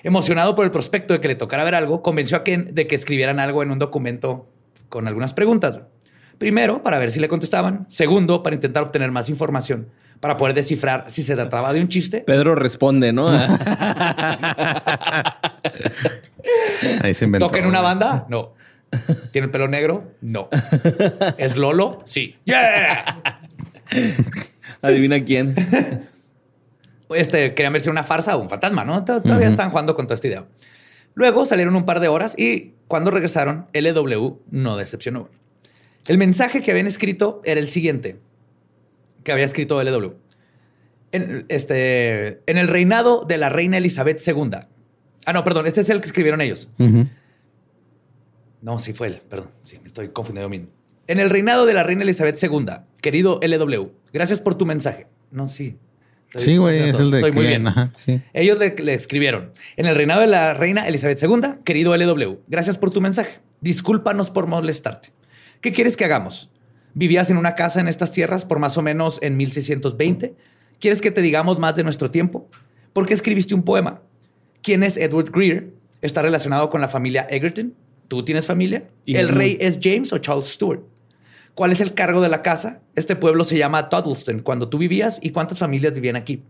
[0.03, 2.95] Emocionado por el prospecto de que le tocara ver algo, convenció a Ken de que
[2.95, 4.49] escribieran algo en un documento
[4.89, 5.79] con algunas preguntas.
[6.39, 7.85] Primero, para ver si le contestaban.
[7.87, 9.87] Segundo, para intentar obtener más información,
[10.19, 12.19] para poder descifrar si se trataba de un chiste.
[12.19, 13.29] Pedro responde, ¿no?
[17.01, 17.47] Ahí se inventó.
[17.47, 18.25] ¿Toca en una banda?
[18.29, 18.53] No.
[19.31, 20.13] ¿Tiene el pelo negro?
[20.21, 20.49] No.
[21.37, 22.01] ¿Es Lolo?
[22.05, 22.37] Sí.
[22.45, 23.21] ¡Yeah!
[24.81, 25.55] Adivina quién.
[27.09, 29.03] Este, querían ver si era una farsa o un fantasma, ¿no?
[29.03, 30.45] Todavía están jugando con toda esta idea.
[31.15, 35.29] Luego salieron un par de horas y cuando regresaron, LW no decepcionó.
[36.07, 38.19] El mensaje que habían escrito era el siguiente,
[39.23, 40.13] que había escrito LW.
[41.11, 44.49] En, este, en el reinado de la reina Elizabeth II.
[45.29, 46.69] Ah, no, perdón, este es el que escribieron ellos.
[48.61, 49.51] No, sí fue él, perdón.
[49.63, 50.67] Sí, me estoy confundiendo yo mismo.
[51.05, 52.65] En el reinado de la reina Elizabeth II,
[52.99, 55.05] querido LW, gracias por tu mensaje.
[55.29, 55.77] No, sí.
[56.35, 57.67] Sí, güey, es el de Estoy muy bien.
[57.67, 58.21] ajá, sí.
[58.33, 59.51] Ellos le, le escribieron.
[59.77, 63.39] En el reinado de la reina Elizabeth II, querido LW, gracias por tu mensaje.
[63.61, 65.09] Discúlpanos por molestarte.
[65.61, 66.49] ¿Qué quieres que hagamos?
[66.95, 70.33] ¿Vivías en una casa en estas tierras por más o menos en 1620?
[70.79, 72.47] ¿Quieres que te digamos más de nuestro tiempo?
[72.93, 74.01] ¿Por qué escribiste un poema?
[74.61, 75.73] ¿Quién es Edward Greer?
[76.01, 77.73] ¿Está relacionado con la familia Egerton?
[78.07, 78.85] ¿Tú tienes familia?
[79.05, 80.81] Y ¿El rey es James o Charles Stewart?
[81.53, 82.79] ¿Cuál es el cargo de la casa?
[82.95, 84.39] Este pueblo se llama Tuttleston.
[84.39, 86.41] Cuando tú vivías y cuántas familias vivían aquí.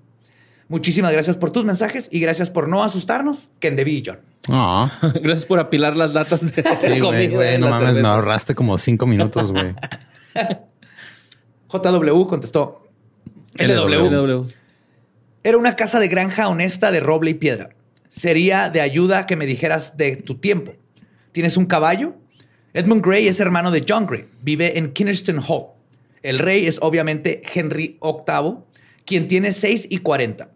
[0.68, 4.20] Muchísimas gracias por tus mensajes y gracias por no asustarnos, Ken Debbie y John.
[4.48, 8.08] Ah, Gracias por apilar las latas de sí, güey, comida güey, no la mames, me
[8.08, 9.74] ahorraste como cinco minutos, güey.
[11.74, 12.88] JW contestó.
[13.58, 14.12] LW.
[14.12, 14.48] LW.
[15.44, 17.72] Era una casa de granja honesta de roble y piedra.
[18.10, 20.74] Sería de ayuda que me dijeras de tu tiempo.
[21.32, 22.16] ¿Tienes un caballo?
[22.74, 24.28] Edmund Gray es hermano de John Gray.
[24.42, 25.68] Vive en Kinnerston Hall.
[26.22, 28.58] El rey es obviamente Henry VIII,
[29.06, 30.50] quien tiene 6 y 40.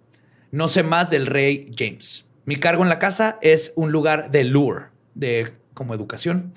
[0.52, 2.26] No sé más del rey James.
[2.46, 4.86] Mi cargo en la casa es un lugar de lure,
[5.16, 6.52] de como educación.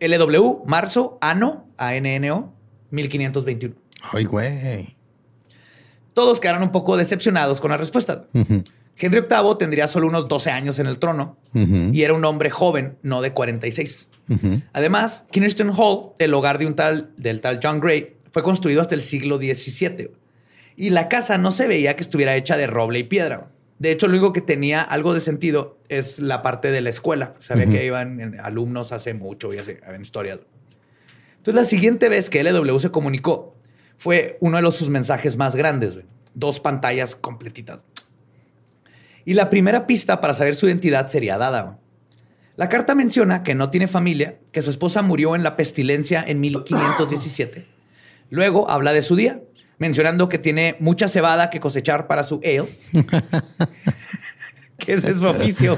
[0.00, 2.52] LW, marzo, ano, A-N-N-O,
[2.90, 3.74] 1521.
[4.12, 4.96] Ay, güey.
[6.12, 8.26] Todos quedaron un poco decepcionados con la respuesta.
[8.98, 12.98] Henry VIII tendría solo unos 12 años en el trono y era un hombre joven,
[13.02, 14.08] no de 46.
[14.28, 14.62] Ujú.
[14.72, 18.94] Además, Kinnerston Hall, el hogar de un tal, del tal John Gray, fue construido hasta
[18.94, 20.10] el siglo XVII.
[20.76, 23.48] Y la casa no se veía que estuviera hecha de roble y piedra.
[23.78, 27.34] De hecho, lo único que tenía algo de sentido es la parte de la escuela.
[27.38, 30.38] Sabía que iban alumnos hace mucho y habían historias.
[31.38, 33.54] Entonces, la siguiente vez que LW se comunicó
[33.98, 35.98] fue uno de los, sus mensajes más grandes.
[36.34, 37.82] Dos pantallas completitas.
[39.26, 41.80] Y la primera pista para saber su identidad sería dada.
[42.56, 46.40] La carta menciona que no tiene familia, que su esposa murió en la pestilencia en
[46.40, 47.66] 1517.
[48.30, 49.42] Luego habla de su día,
[49.78, 52.68] mencionando que tiene mucha cebada que cosechar para su ale.
[54.78, 55.76] que ese es su oficio.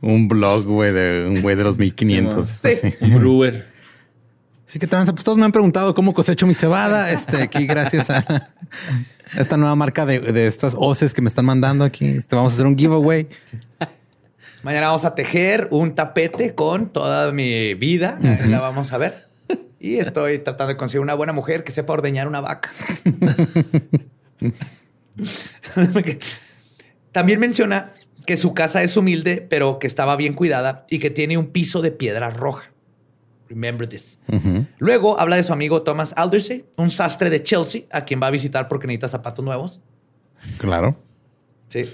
[0.00, 2.48] Un blog, güey, de un güey de los 1500.
[2.48, 2.68] Sí.
[3.14, 3.75] Brewer.
[4.66, 5.12] Sí, que tranza.
[5.12, 7.10] Pues todos me han preguntado cómo cosecho mi cebada.
[7.12, 8.24] Este, aquí, gracias a
[9.36, 12.04] esta nueva marca de, de estas hoces que me están mandando aquí.
[12.04, 13.28] Este, vamos a hacer un giveaway.
[14.62, 18.18] Mañana vamos a tejer un tapete con toda mi vida.
[18.20, 19.26] Ahí La vamos a ver.
[19.78, 22.72] Y estoy tratando de conseguir una buena mujer que sepa ordeñar una vaca.
[27.12, 27.90] También menciona
[28.26, 31.80] que su casa es humilde, pero que estaba bien cuidada y que tiene un piso
[31.80, 32.72] de piedra roja.
[33.48, 34.18] Remember this.
[34.78, 38.30] Luego habla de su amigo Thomas Aldersey, un sastre de Chelsea, a quien va a
[38.30, 39.80] visitar porque necesita zapatos nuevos.
[40.58, 40.96] Claro.
[41.68, 41.84] Sí.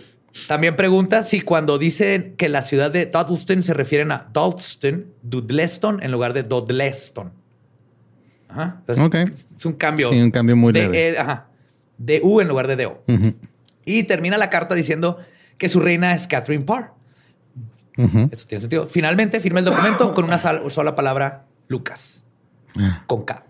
[0.48, 6.02] También pregunta si cuando dicen que la ciudad de Dudleston se refieren a Dudleston, Dudleston
[6.02, 7.32] en lugar de Dudleston.
[8.48, 8.76] Ajá.
[8.80, 9.14] Entonces, Ok.
[9.58, 10.10] Es un cambio.
[10.10, 11.18] Sí, un cambio muy de, leve.
[11.18, 11.48] ajá.
[11.98, 13.02] De U en lugar de de O.
[13.06, 13.34] Ujú,
[13.84, 15.18] Y termina la carta diciendo
[15.58, 16.92] que su reina es Catherine Parr.
[17.96, 18.88] Eso tiene sentido.
[18.88, 22.24] Finalmente firma el documento con una sola palabra, Lucas,
[22.74, 23.44] Ah, con K.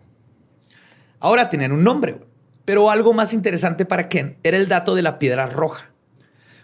[1.20, 2.20] Ahora tienen un nombre,
[2.64, 5.90] pero algo más interesante para Ken era el dato de la piedra roja.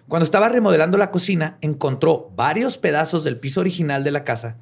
[0.08, 4.56] Cuando estaba remodelando la cocina, encontró varios pedazos del piso original de la casa.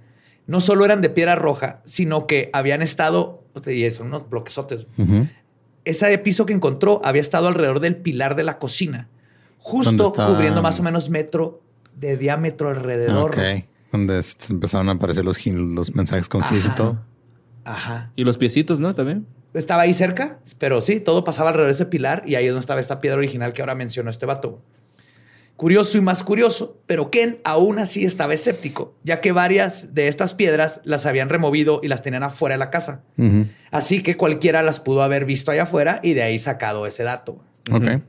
[0.47, 4.87] No solo eran de piedra roja, sino que habían estado, y son unos bloquesotes.
[4.99, 5.27] ujú.
[5.85, 9.09] Ese piso que encontró había estado alrededor del pilar de la cocina,
[9.65, 11.63] ¿Dónde justo cubriendo más o menos metro
[11.97, 13.31] de diámetro alrededor.
[13.31, 13.65] Ok.
[13.93, 16.75] Donde empezaron a aparecer los, los mensajes con gis y Ajá.
[16.75, 16.99] todo.
[17.65, 18.13] Ajá.
[18.17, 18.95] Y los piecitos, ¿no?
[18.95, 19.27] También.
[19.55, 22.61] Estaba ahí cerca, pero sí, todo pasaba alrededor de ese pilar y ahí es donde
[22.61, 24.61] estaba esta piedra original que ahora mencionó este vato.
[25.57, 30.35] Curioso y más curioso, pero Ken aún así estaba escéptico, ya que varias de estas
[30.35, 33.01] piedras las habían removido y las tenían afuera de la casa.
[33.71, 37.43] Así que cualquiera las pudo haber visto allá afuera y de ahí sacado ese dato.
[37.73, 38.03] Ok.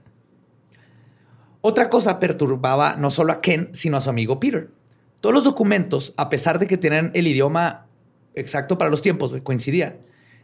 [1.61, 4.69] Otra cosa perturbaba no solo a Ken, sino a su amigo Peter.
[5.21, 7.87] Todos los documentos, a pesar de que tenían el idioma
[8.35, 9.97] exacto para los tiempos, coincidía,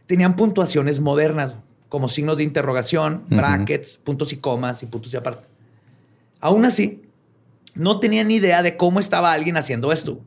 [0.06, 1.56] tenían puntuaciones modernas,
[1.88, 5.46] como signos de interrogación, brackets, puntos y comas y puntos y aparte.
[6.40, 7.02] Aún así,
[7.74, 10.20] no tenían ni idea de cómo estaba alguien haciendo esto.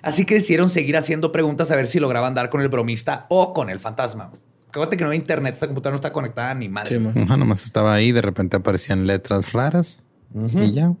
[0.00, 3.52] Así que decidieron seguir haciendo preguntas a ver si lograban dar con el bromista o
[3.52, 4.32] con el fantasma.
[4.68, 6.96] Acuérdate que no hay internet, esta computadora no está conectada ni madre.
[6.96, 7.16] Sí, man.
[7.16, 10.00] Ajá, nomás estaba ahí, de repente aparecían letras raras
[10.34, 10.92] y ya.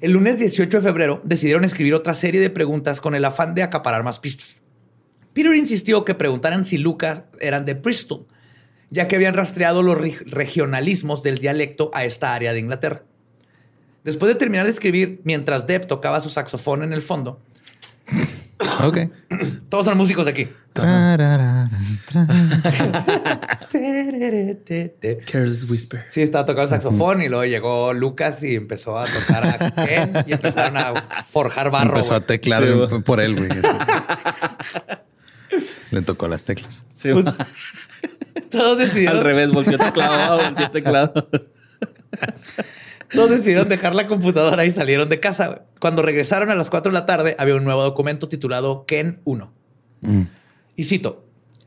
[0.00, 3.62] El lunes 18 de febrero decidieron escribir otra serie de preguntas con el afán de
[3.62, 4.58] acaparar más pistas.
[5.32, 8.26] Peter insistió que preguntaran si Lucas eran de Bristol,
[8.90, 13.02] ya que habían rastreado los reg- regionalismos del dialecto a esta área de Inglaterra.
[14.04, 17.40] Después de terminar de escribir, mientras Deb tocaba su saxofón en el fondo,
[18.82, 18.98] Ok.
[19.68, 20.48] todos son músicos aquí.
[25.30, 26.04] Careless Whisper.
[26.08, 30.12] Sí, estaba tocando el saxofón y luego llegó Lucas y empezó a tocar a Ken
[30.26, 31.90] y empezaron a forjar barro.
[31.90, 33.48] Empezó a teclar Sí, por él, güey.
[35.92, 36.84] Le tocó las teclas.
[36.94, 37.26] Sí, Pues.
[38.50, 41.28] Todos decidieron Al revés, volteó teclado, volteó teclado.
[43.14, 45.62] Todos decidieron dejar la computadora y salieron de casa.
[45.80, 49.52] Cuando regresaron a las 4 de la tarde, había un nuevo documento titulado Ken 1.
[50.02, 50.22] Mm.
[50.76, 51.24] Y cito,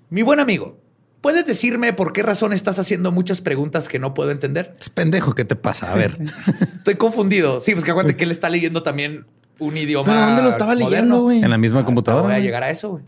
[0.09, 0.79] mi buen amigo,
[1.21, 4.73] ¿puedes decirme por qué razón estás haciendo muchas preguntas que no puedo entender?
[4.79, 5.91] Es pendejo, ¿qué te pasa?
[5.91, 6.17] A ver.
[6.75, 7.59] Estoy confundido.
[7.59, 9.25] Sí, pues que acuérdate que él está leyendo también
[9.59, 10.89] un idioma ¿Pero dónde lo estaba moderno.
[10.89, 11.43] leyendo, güey?
[11.43, 12.23] En la misma Ahorita computadora.
[12.27, 13.03] Voy a llegar a eso, güey.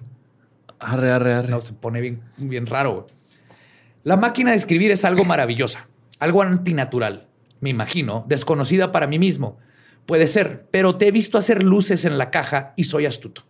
[0.80, 1.50] Arre, arre, arre.
[1.50, 2.94] No, se pone bien, bien raro.
[2.94, 3.06] güey.
[4.04, 5.88] La máquina de escribir es algo maravillosa,
[6.20, 7.28] algo antinatural,
[7.60, 9.58] me imagino, desconocida para mí mismo.
[10.06, 13.44] Puede ser, pero te he visto hacer luces en la caja y soy astuto.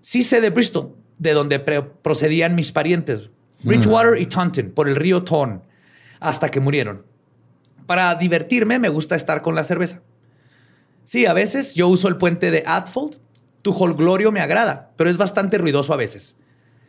[0.00, 3.30] Sí sé de Bristol, de donde procedían mis parientes,
[3.62, 5.62] Bridgewater y Taunton, por el río Ton,
[6.20, 7.04] hasta que murieron.
[7.86, 10.02] Para divertirme me gusta estar con la cerveza.
[11.04, 13.16] Sí, a veces yo uso el puente de Atfold.
[13.62, 16.36] Tu holglorio me agrada, pero es bastante ruidoso a veces.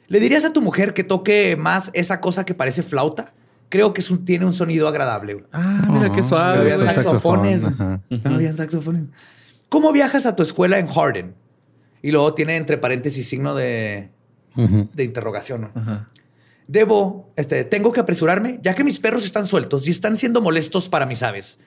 [0.08, 3.34] ¿Le dirías a tu mujer que toque más esa cosa que parece flauta?
[3.76, 5.34] Creo que tiene un sonido agradable.
[5.34, 5.46] güey.
[5.52, 6.60] Ah, mira qué Oh, suave.
[6.62, 6.94] Habían güey.
[6.94, 8.24] saxofón, saxofones.
[8.24, 9.04] No habían saxofones.
[9.68, 11.36] ¿Cómo viajas a tu escuela en Harden?
[12.02, 14.12] Y luego tiene entre paréntesis signo de,
[14.98, 15.72] interrogación.
[15.76, 16.06] ¿no?
[16.70, 20.88] Debo, este, tengo que apresurarme, ya que mis perros están sueltos y están siendo molestos
[20.88, 21.60] para mis aves.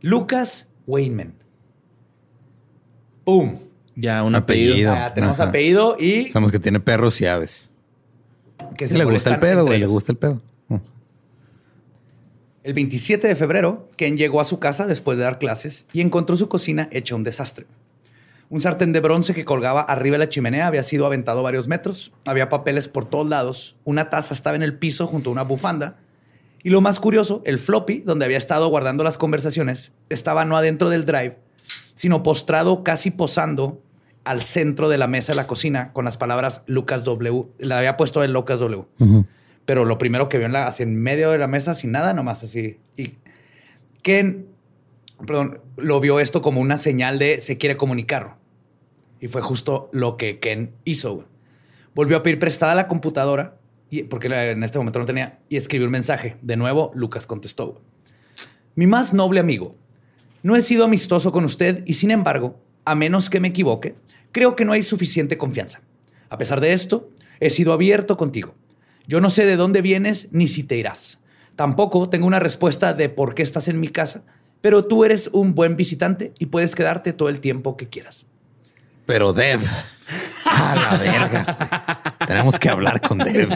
[0.00, 1.34] Lucas Wayman.
[3.24, 3.56] ¡Pum!
[3.96, 4.72] Ya, un Apellido.
[4.74, 4.94] apellido.
[4.94, 5.48] Ya tenemos Ajá.
[5.48, 7.72] apellido y Sabemos que tiene perros y aves.
[8.76, 9.80] que Sí, le gusta el pedo, güey.
[9.80, 10.40] Le gusta el pedo.
[12.68, 16.36] El 27 de febrero, Ken llegó a su casa después de dar clases y encontró
[16.36, 17.64] su cocina hecha un desastre.
[18.50, 22.12] Un sartén de bronce que colgaba arriba de la chimenea había sido aventado varios metros,
[22.26, 25.96] había papeles por todos lados, una taza estaba en el piso junto a una bufanda
[26.62, 30.90] y lo más curioso, el floppy donde había estado guardando las conversaciones estaba no adentro
[30.90, 31.38] del drive,
[31.94, 33.80] sino postrado casi posando
[34.24, 37.46] al centro de la mesa de la cocina con las palabras Lucas W.
[37.60, 38.84] Le había puesto el Lucas W.
[39.68, 42.42] Pero lo primero que vio en, la, en medio de la mesa, sin nada, nomás
[42.42, 42.78] así.
[42.96, 43.18] Y
[44.00, 44.46] Ken,
[45.26, 48.38] perdón, lo vio esto como una señal de se quiere comunicar.
[49.20, 51.26] Y fue justo lo que Ken hizo.
[51.94, 53.58] Volvió a pedir prestada la computadora,
[53.90, 56.38] y, porque en este momento no tenía, y escribió un mensaje.
[56.40, 57.82] De nuevo, Lucas contestó.
[58.74, 59.76] Mi más noble amigo,
[60.42, 63.96] no he sido amistoso con usted y sin embargo, a menos que me equivoque,
[64.32, 65.82] creo que no hay suficiente confianza.
[66.30, 68.54] A pesar de esto, he sido abierto contigo.
[69.08, 71.18] Yo no sé de dónde vienes ni si te irás.
[71.56, 74.22] Tampoco tengo una respuesta de por qué estás en mi casa,
[74.60, 78.26] pero tú eres un buen visitante y puedes quedarte todo el tiempo que quieras.
[79.06, 79.60] Pero Dev,
[80.44, 82.16] a la verga.
[82.26, 83.48] Tenemos que hablar con Dev.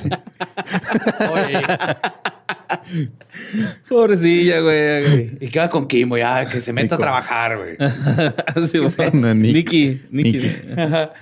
[3.90, 5.36] Pobrecilla, güey.
[5.38, 7.76] Y queda con Kim, güey, ah, que se meta a trabajar, güey.
[8.68, 9.10] Sí, güey.
[9.12, 9.54] No, Nick.
[9.54, 10.32] Nicky, Nicky.
[10.32, 10.80] Nicky.
[10.80, 11.12] Ajá.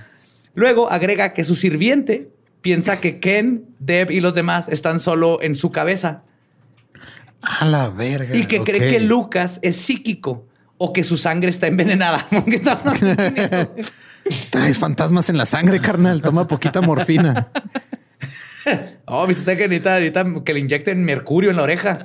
[0.55, 2.31] Luego agrega que su sirviente
[2.61, 6.23] piensa que Ken, Deb y los demás están solo en su cabeza
[7.43, 8.37] A la verga.
[8.37, 10.47] y que cree que Lucas es psíquico
[10.79, 12.27] o que su sangre está envenenada.
[14.51, 16.23] Traes fantasmas en la sangre, carnal.
[16.23, 17.49] Toma poquita morfina.
[19.07, 21.99] oh, viste que necesita, necesita que le inyecten mercurio en la oreja.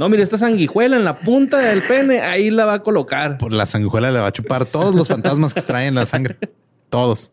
[0.00, 3.38] No, mire, esta sanguijuela en la punta del pene, ahí la va a colocar.
[3.38, 6.38] Por la sanguijuela le va a chupar todos los fantasmas que traen la sangre.
[6.88, 7.30] Todos.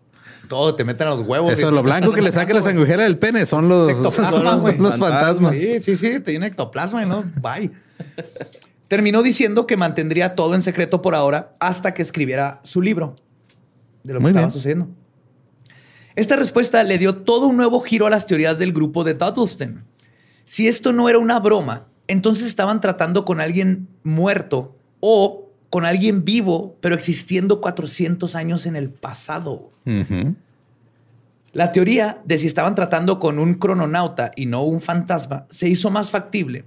[0.47, 1.51] Todo te meten a los huevos.
[1.53, 4.77] Eso, lo blanco que le saque la sanguijuela del pene son los, Ectoplasma, son los-
[4.77, 5.53] los fantasmas.
[5.59, 7.71] Sí, sí, sí, tenía un ectoplasma y no, bye.
[8.87, 13.15] Terminó diciendo que mantendría todo en secreto por ahora hasta que escribiera su libro
[14.03, 14.87] de lo que estaba sucediendo.
[16.15, 19.83] Esta respuesta le dio todo un nuevo giro a las teorías del grupo de Duddleston.
[20.45, 25.44] Si esto no era una broma, entonces estaban tratando con alguien muerto o
[25.75, 29.71] con alguien vivo, pero existiendo 400 años en el pasado.
[31.51, 35.91] La teoría de si estaban tratando con un crononauta y no un fantasma se hizo
[35.91, 36.63] más factible.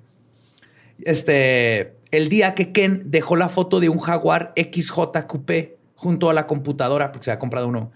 [1.05, 6.35] Este, el día que Ken dejó la foto de un jaguar XJ Coupé junto a
[6.35, 7.91] la computadora, porque se había comprado uno,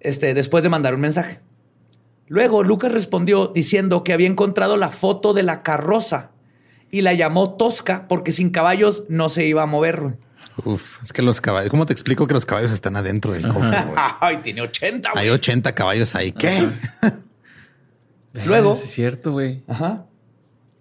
[0.00, 1.40] este, después de mandar un mensaje.
[2.28, 6.30] Luego Lucas respondió diciendo que había encontrado la foto de la carroza
[6.90, 10.16] y la llamó tosca porque sin caballos no se iba a mover.
[10.64, 13.68] Uf, es que los caballos, ¿cómo te explico que los caballos están adentro del cofre?
[13.82, 13.94] güey?
[14.20, 15.10] Ay, tiene 80.
[15.12, 15.24] güey.
[15.24, 16.32] Hay 80 caballos ahí.
[16.32, 16.68] ¿Qué?
[18.32, 19.62] Luego- es cierto, güey.
[19.68, 20.06] Ajá.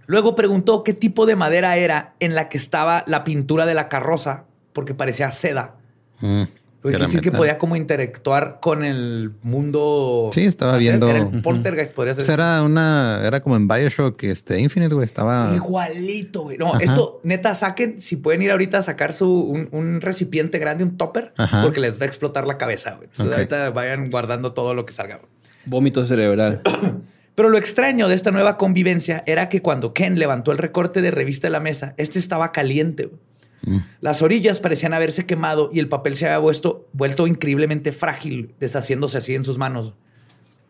[0.06, 3.90] Luego preguntó qué tipo de madera era en la que estaba la pintura de la
[3.90, 5.76] carroza, porque parecía seda.
[6.22, 6.44] Mm,
[6.82, 10.30] Lo que era decir que podía como interactuar con el mundo.
[10.34, 12.24] Sí, estaba viendo- Era el poltergeist, podría ser.
[12.26, 15.04] Pues era una, era como en Bioshock, este Infinite, güey.
[15.04, 15.52] Estaba.
[15.54, 16.58] Igualito, güey.
[16.58, 16.84] No, Ajá.
[16.84, 20.96] esto, neta, saquen, si pueden ir ahorita a sacar su, un, un recipiente grande, un
[20.98, 21.64] topper, Ajá.
[21.64, 23.08] porque les va a explotar la cabeza, güey.
[23.12, 25.18] Entonces, ahorita vayan guardando todo lo que salga.
[25.18, 25.28] güey.
[25.66, 26.62] Vómito cerebral.
[27.36, 31.10] Pero lo extraño de esta nueva convivencia era que cuando Ken levantó el recorte de
[31.12, 33.06] revista de la mesa, este estaba caliente.
[33.06, 33.20] güey.
[33.66, 33.78] Mm.
[34.02, 39.18] Las orillas parecían haberse quemado y el papel se había vuelto, vuelto increíblemente frágil, deshaciéndose
[39.18, 39.94] así en sus manos.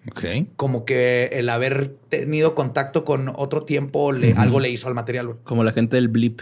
[0.09, 0.47] Ok.
[0.55, 5.35] Como que el haber tenido contacto con otro tiempo, le- algo le hizo al material.
[5.43, 6.41] Como la gente del blip.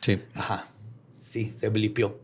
[0.00, 0.20] Sí.
[0.34, 0.66] Ajá.
[1.20, 2.20] Sí, se blipió.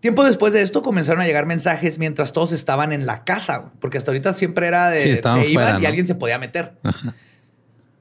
[0.00, 3.98] Tiempo después de esto comenzaron a llegar mensajes mientras todos estaban en la casa, porque
[3.98, 6.72] hasta ahorita siempre era de Sí, se iban fuera, y alguien se podía meter.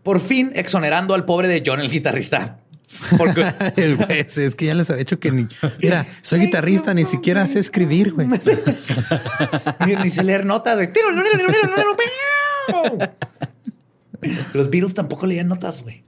[0.03, 2.58] Por fin exonerando al pobre de John el guitarrista.
[3.17, 5.47] Porque El güey, es que ya les había hecho que ni.
[5.81, 8.27] Mira, soy guitarrista, ni siquiera sé escribir, güey.
[9.85, 10.75] ni, ni sé leer notas.
[10.77, 10.89] güey.
[14.53, 16.03] Los Beatles tampoco leían notas, güey.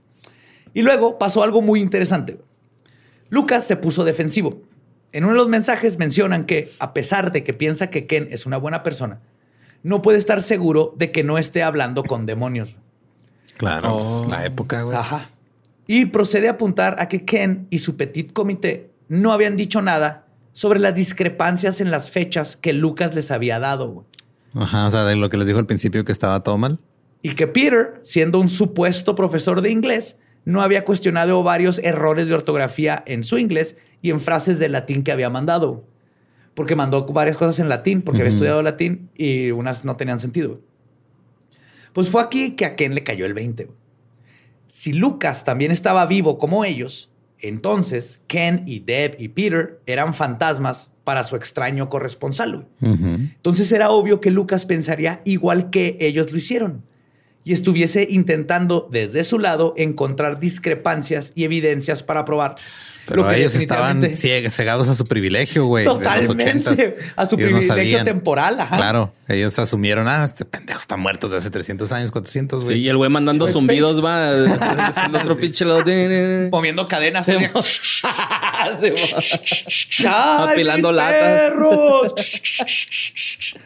[0.74, 2.38] Y luego pasó algo muy interesante.
[3.30, 4.62] Lucas se puso defensivo.
[5.12, 8.46] En uno de los mensajes mencionan que, a pesar de que piensa que Ken es
[8.46, 9.20] una buena persona,
[9.82, 12.76] no puede estar seguro de que no esté hablando con demonios.
[13.56, 13.98] Claro, Oh.
[14.20, 14.96] pues, la época, güey.
[14.96, 15.28] Ajá.
[15.92, 20.24] Y procede a apuntar a que Ken y su petit comité no habían dicho nada
[20.54, 24.06] sobre las discrepancias en las fechas que Lucas les había dado.
[24.54, 24.86] Ajá.
[24.86, 26.78] O sea, de lo que les dijo al principio que estaba todo mal.
[27.20, 30.16] Y que Peter, siendo un supuesto profesor de inglés,
[30.46, 35.02] no había cuestionado varios errores de ortografía en su inglés y en frases de latín
[35.02, 35.84] que había mandado.
[36.54, 40.58] Porque mandó varias cosas en latín, porque había estudiado latín y unas no tenían sentido.
[41.92, 43.81] Pues fue aquí que a Ken le cayó el 20.
[44.74, 50.90] Si Lucas también estaba vivo como ellos, entonces Ken y Deb y Peter eran fantasmas
[51.04, 52.66] para su extraño corresponsal.
[52.80, 52.96] Ujú.
[53.06, 56.86] Entonces era obvio que Lucas pensaría igual que ellos lo hicieron,
[57.44, 62.54] y estuviese intentando desde su lado encontrar discrepancias y evidencias para probar.
[63.06, 65.84] Pero Lo que ellos estaban cegados a su privilegio, güey.
[65.84, 66.70] Totalmente.
[66.70, 66.94] 80s.
[67.16, 68.60] A su no privilegio temporal.
[68.60, 68.76] Ajá.
[68.76, 72.78] Claro, ellos asumieron, ah, este pendejo está muerto de hace 300 años, 400, Sí, güey.
[72.80, 74.30] y el güey mandando Pues, zumbidos va.
[75.08, 75.64] El otro pinche
[76.52, 77.24] Moviendo cadenas.
[77.26, 77.48] Se así.
[77.52, 77.62] mo-
[78.80, 78.96] Se mo-
[80.08, 81.50] ¡Ay, Apilando latas.
[81.50, 82.14] perros!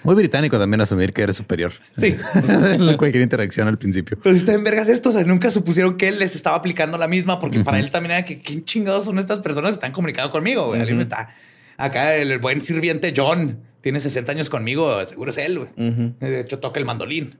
[0.02, 1.72] Muy británico también asumir que eres superior.
[1.92, 2.16] Sí.
[2.34, 4.18] en cualquier interacción al principio.
[4.22, 6.98] Pero si está en vergas esto, o sea, nunca supusieron que él les estaba aplicando
[6.98, 9.92] la misma, porque para él también era que quién chingados son estas personas que están
[9.92, 10.68] comunicando conmigo.
[10.68, 11.00] güey?
[11.00, 11.28] Está
[11.76, 15.58] acá el buen sirviente John tiene 60 años conmigo, seguro es él.
[15.60, 16.14] güey.
[16.18, 17.38] De hecho, toca el mandolín.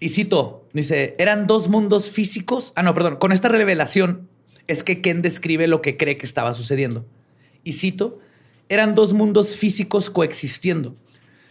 [0.00, 2.72] y cito, dice, eran dos mundos físicos.
[2.74, 3.16] Ah, no, perdón.
[3.16, 4.30] Con esta revelación
[4.66, 7.06] es que Ken describe lo que cree que estaba sucediendo.
[7.62, 8.18] Y cito,
[8.70, 10.96] eran dos mundos físicos coexistiendo,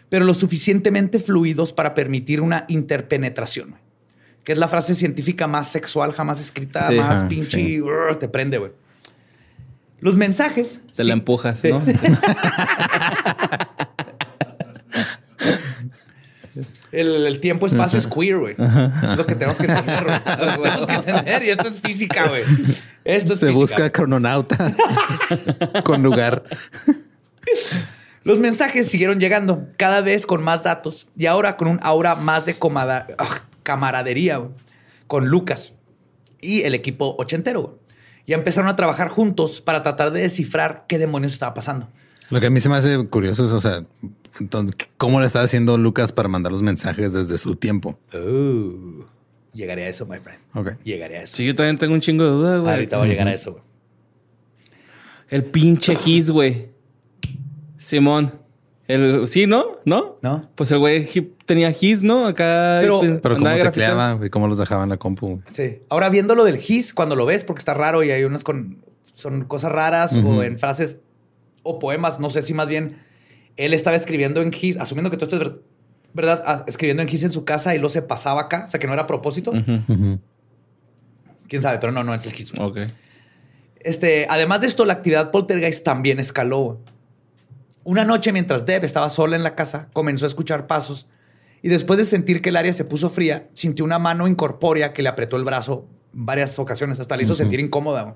[0.10, 3.82] pero lo suficientemente fluidos para permitir una interpenetración, güey.
[4.44, 6.96] que es la frase científica más sexual jamás escrita, Sí.
[6.96, 7.82] más Ajá, pinche, sí.
[7.82, 8.72] urgh, te prende, güey.
[10.00, 10.82] Los mensajes.
[10.96, 11.82] Te sí- la empujas, ¿no?
[16.92, 18.56] El, el tiempo espacio es queer, güey.
[18.58, 20.20] Es lo que tenemos que entender, güey.
[20.26, 21.44] Lo que tenemos que entender.
[21.44, 22.42] Y esto es física, güey.
[23.06, 23.60] Esto es Se física.
[23.60, 24.74] busca crononauta
[25.86, 26.44] con lugar.
[28.24, 32.46] Los mensajes siguieron llegando, cada vez con más datos y ahora con un aura más
[32.46, 34.52] de comada- ah, camaradería güey,
[35.08, 35.74] con Lucas
[36.42, 37.62] y el equipo ochentero.
[37.62, 37.74] güey.
[38.28, 41.90] Ya empezaron a trabajar juntos para tratar de descifrar qué demonios estaba pasando.
[42.30, 43.84] Lo que a mí se me hace curioso es, o sea,
[44.40, 47.98] entonces, ¿cómo le estaba haciendo Lucas para mandar los mensajes desde su tiempo?
[48.14, 49.06] Oh,
[49.54, 50.40] llegaré a eso, my friend.
[50.54, 50.74] Ok.
[50.84, 51.38] Llegaré a eso.
[51.38, 52.74] Sí, yo también tengo un chingo de dudas, güey.
[52.74, 53.54] Ahorita voy a llegar a eso.
[53.54, 53.64] güey.
[55.30, 56.69] El pinche Gis, güey.
[57.80, 58.34] Simón.
[58.88, 59.78] El, sí, ¿no?
[59.86, 60.18] ¿No?
[60.22, 60.50] ¿No?
[60.56, 61.08] Pues el güey
[61.46, 62.26] tenía Gis, ¿no?
[62.26, 62.80] Acá.
[62.82, 63.98] Pero- pues, Pero cómo andaba grafiteando.
[64.04, 65.42] tecleaba y cómo los dejaba en la compu.
[65.54, 65.80] Sí.
[65.90, 68.84] Ahora viendo lo del GIS, cuando lo ves, porque está raro y hay unas con
[69.14, 71.00] son cosas raras o en frases
[71.62, 72.96] o poemas, no sé si más bien
[73.58, 75.62] él estaba escribiendo en GIS, asumiendo que todo esto es ver-
[76.14, 78.80] verdad, ah, escribiendo en GIS en su casa y lo se pasaba acá, o sea
[78.80, 79.52] que no era a propósito.
[81.48, 82.54] Quién sabe, pero no, no es el GIS.
[82.60, 82.80] Ok.
[83.82, 86.80] Este, además de esto, la actividad poltergeist también escaló.
[87.90, 91.08] Una noche, mientras Deb estaba sola en la casa, comenzó a escuchar pasos
[91.64, 95.02] y después de sentir que el área se puso fría, sintió una mano incorpórea que
[95.02, 98.16] le apretó el brazo en varias ocasiones, hasta le hizo sentir incómoda.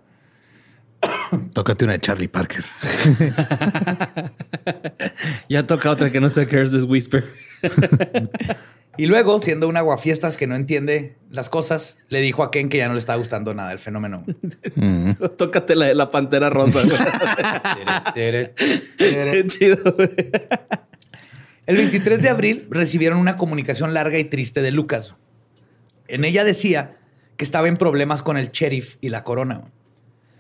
[1.54, 2.64] Tócate una de Charlie Parker.
[5.50, 7.24] Ya toca otra que no sé qué es this Whisper.
[8.96, 12.78] Y luego, siendo un aguafiestas que no entiende las cosas, le dijo a Ken que
[12.78, 14.24] ya no le estaba gustando nada el fenómeno.
[15.38, 16.80] Tócate la de la pantera rosa.
[18.14, 18.52] güey.
[18.98, 20.10] Qué chido, güey.
[21.66, 25.16] El 23 de abril recibieron una comunicación larga y triste de Lucas.
[26.08, 26.98] En ella decía
[27.38, 29.64] que estaba en problemas con el sheriff y la corona.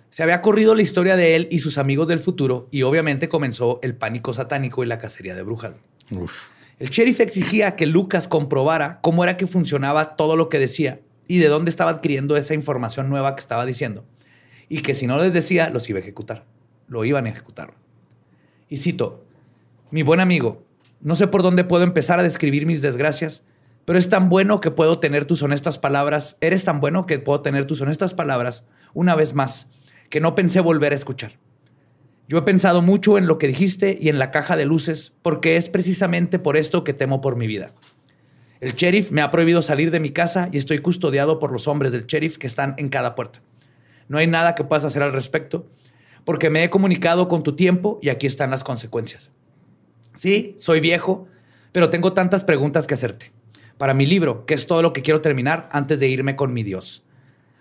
[0.09, 3.79] Se había corrido la historia de él y sus amigos del futuro y obviamente comenzó
[3.81, 5.73] el pánico satánico y la cacería de brujas.
[6.11, 6.49] Uf.
[6.79, 11.39] El sheriff exigía que Lucas comprobara cómo era que funcionaba todo lo que decía y
[11.39, 14.05] de dónde estaba adquiriendo esa información nueva que estaba diciendo.
[14.69, 16.45] Y que si no les decía, los iba a ejecutar.
[16.87, 17.73] Lo iban a ejecutar.
[18.69, 19.25] Y cito,
[19.91, 20.63] mi buen amigo,
[20.99, 23.43] no sé por dónde puedo empezar a describir mis desgracias,
[23.85, 27.41] pero es tan bueno que puedo tener tus honestas palabras, eres tan bueno que puedo
[27.41, 28.63] tener tus honestas palabras
[28.93, 29.67] una vez más,
[30.09, 31.33] que no pensé volver a escuchar.
[32.27, 35.57] Yo he pensado mucho en lo que dijiste y en la caja de luces, porque
[35.57, 37.73] es precisamente por esto que temo por mi vida.
[38.61, 41.91] El sheriff me ha prohibido salir de mi casa y estoy custodiado por los hombres
[41.91, 43.41] del sheriff que están en cada puerta.
[44.07, 45.67] No hay nada que puedas hacer al respecto,
[46.23, 49.29] porque me he comunicado con tu tiempo y aquí están las consecuencias.
[50.13, 51.27] Sí, soy viejo,
[51.73, 53.33] pero tengo tantas preguntas que hacerte.
[53.77, 56.63] Para mi libro, que es todo lo que quiero terminar antes de irme con mi
[56.63, 57.03] Dios.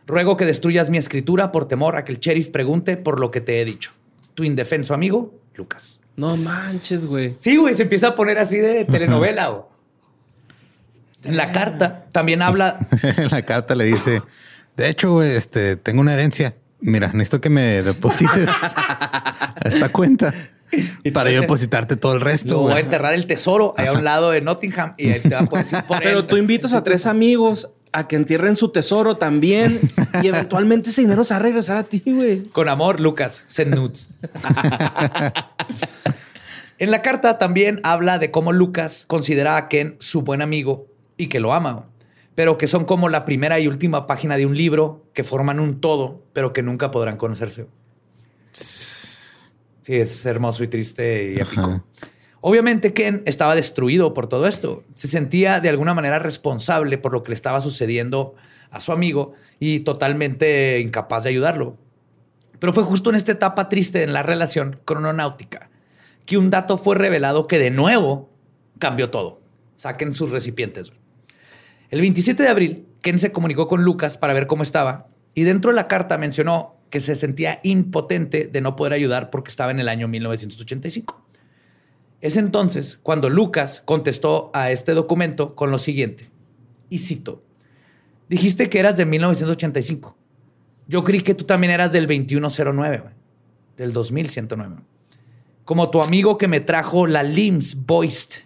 [0.07, 3.41] Ruego que destruyas mi escritura por temor a que el sheriff pregunte por lo que
[3.41, 3.93] te he dicho.
[4.35, 6.01] Tu indefenso amigo, Lucas.
[6.17, 7.35] No manches, güey.
[7.39, 9.65] Sí, güey, se empieza a poner así de telenovela.
[11.25, 12.81] En la carta también habla.
[13.17, 14.23] en la carta le dice,
[14.77, 16.57] de hecho, güey, este, tengo una herencia.
[16.81, 20.35] Mira, necesito que me deposites a esta cuenta
[21.15, 22.59] para yo depositarte todo el resto.
[22.59, 25.45] Voy a enterrar el tesoro allá a un lado de Nottingham y ahí te van
[25.45, 26.27] a poder decir por Pero él.
[26.27, 29.81] tú invitas a tres amigos a que entierren su tesoro también
[30.23, 32.45] y eventualmente ese dinero se va a regresar a ti, güey.
[32.47, 34.09] Con amor, Lucas, send nudes.
[36.79, 40.87] en la carta también habla de cómo Lucas considera a Ken su buen amigo
[41.17, 41.87] y que lo ama,
[42.35, 45.81] pero que son como la primera y última página de un libro que forman un
[45.81, 47.67] todo, pero que nunca podrán conocerse.
[48.53, 51.63] Sí, es hermoso y triste y épico.
[51.63, 51.85] Ajá.
[52.45, 54.83] Obviamente Ken estaba destruido por todo esto.
[54.93, 58.35] Se sentía de alguna manera responsable por lo que le estaba sucediendo
[58.73, 61.77] a su amigo y totalmente incapaz de ayudarlo.
[62.59, 65.71] Pero fue justo en esta etapa triste en la relación crononáutica
[66.27, 68.29] que un dato fue revelado que de nuevo
[68.81, 69.41] cambió todo.
[69.77, 70.91] Saquen sus recipientes.
[71.91, 75.71] El 27 de abril, Ken se comunicó con Lucas para ver cómo estaba y dentro
[75.71, 79.79] de la carta mencionó que se sentía impotente de no poder ayudar porque estaba en
[79.79, 81.22] el año 1985.
[82.23, 86.31] Es entonces cuando Lucas contestó a este documento con lo siguiente,
[86.89, 87.43] y cito,
[88.29, 90.17] dijiste que eras de 1985.
[90.87, 93.11] Yo creí que tú también eras del 2109,
[93.77, 94.77] del 2109.
[95.65, 98.45] Como tu amigo que me trajo la LIMS Voiced,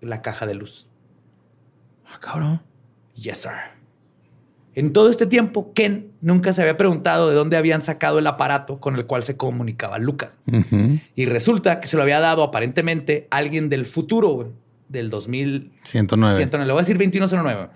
[0.00, 0.86] la caja de luz.
[2.06, 2.62] Ah, cabrón.
[3.14, 3.79] Yes, sir.
[4.74, 8.78] En todo este tiempo, Ken nunca se había preguntado de dónde habían sacado el aparato
[8.80, 10.36] con el cual se comunicaba Lucas.
[11.16, 14.52] Y resulta que se lo había dado aparentemente alguien del futuro,
[14.88, 15.72] del 2000.
[15.82, 16.36] 109.
[16.36, 16.66] 109.
[16.66, 17.68] Le voy a decir 2109.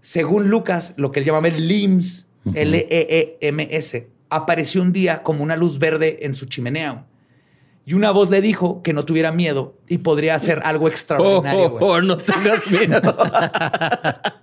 [0.00, 5.78] Según Lucas, lo que él llamaba el LIMS, L-E-E-M-S, apareció un día como una luz
[5.78, 7.04] verde en su chimenea.
[7.86, 11.74] Y una voz le dijo que no tuviera miedo y podría hacer algo extraordinario.
[11.74, 13.00] Oh, oh, oh, no tengas miedo.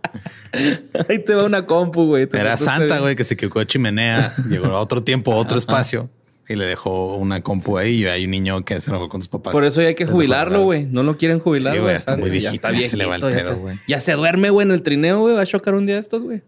[1.09, 2.27] Ahí te va una compu, güey.
[2.31, 6.09] Era Santa, güey, que se equivocó de chimenea, llegó a otro tiempo, a otro espacio
[6.47, 9.29] y le dejó una compu ahí y hay un niño que se enojó con sus
[9.29, 9.51] papás.
[9.51, 10.85] Por eso ya hay que jubilarlo, güey.
[10.85, 11.95] No lo quieren jubilar, Sí, güey.
[11.95, 13.79] está muy ya viejito, ya se le va el ya pedo, güey.
[13.87, 15.35] Ya se duerme, güey, en el trineo, güey.
[15.35, 16.41] Va a chocar un día estos, güey.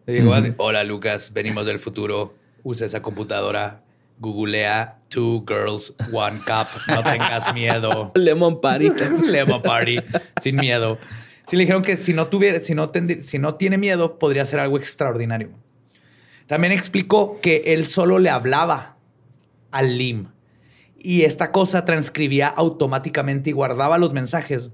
[0.58, 2.36] Hola Lucas, venimos del futuro.
[2.64, 3.84] Usa esa computadora.
[4.20, 6.68] Googlea Two Girls, One Cup.
[6.88, 8.12] No tengas miedo.
[8.16, 8.90] Lemon Party.
[9.26, 10.00] Lemon Party.
[10.42, 10.98] Sin miedo.
[11.48, 14.46] Sí le dijeron que si no tuviera, si no, tendi- si no tiene miedo, podría
[14.46, 15.50] ser algo extraordinario.
[16.46, 18.98] También explicó que él solo le hablaba
[19.72, 20.28] al LIM.
[21.00, 24.70] Y esta cosa transcribía automáticamente y guardaba los mensajes.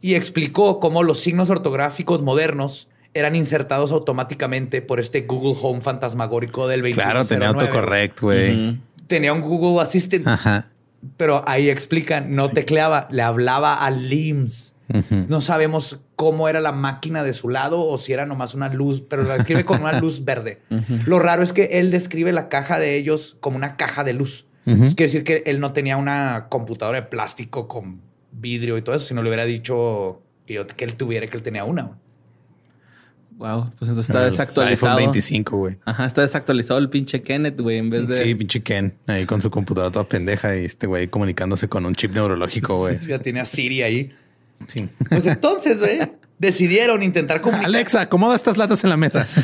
[0.00, 6.68] Y explicó cómo los signos ortográficos modernos eran insertados automáticamente por este Google Home fantasmagórico
[6.68, 6.94] del 2109.
[7.12, 8.78] Claro, tenía autocorrect, güey.
[9.06, 10.26] Tenía un Google Assistant.
[10.28, 10.70] Ajá.
[11.16, 14.74] Pero ahí explican, no tecleaba, le hablaba al LIMS.
[15.28, 19.00] No sabemos cómo era la máquina de su lado o si era nomás una luz,
[19.00, 20.60] pero la describe con una luz verde.
[21.06, 24.46] Lo raro es que él describe la caja de ellos como una caja de luz.
[24.64, 28.00] Quiere decir que él no tenía una computadora de plástico con
[28.32, 31.42] vidrio y todo eso, sino le hubiera dicho que, yo- que él tuviera, que él
[31.42, 31.98] tenía una.
[33.38, 34.98] Wow, pues entonces está El desactualizado.
[34.98, 35.78] iPhone 25, güey.
[35.86, 38.22] Ajá, está desactualizado el pinche Kenneth, güey, en vez de.
[38.22, 41.94] Sí, pinche Ken, ahí con su computadora toda pendeja y este güey comunicándose con un
[41.94, 42.98] chip neurológico, güey.
[43.08, 44.10] Ya tenía Siri ahí.
[44.68, 44.88] Sí.
[45.08, 45.98] Pues entonces, güey,
[46.38, 47.66] decidieron intentar comunicar.
[47.66, 49.26] Alexa, acomoda estas latas en la mesa.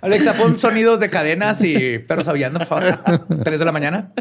[0.00, 3.00] Alexa, pon sonidos de cadenas y perros aullando, por favor.
[3.44, 4.12] Tres de la mañana.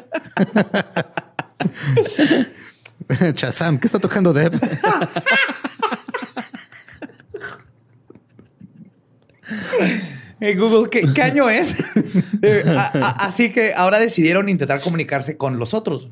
[3.34, 4.54] Chazam, ¿qué está tocando Deb?
[10.40, 11.76] Hey, Google, ¿qué, qué año es?
[12.42, 16.08] Eh, a- a- así que ahora decidieron intentar comunicarse con los otros.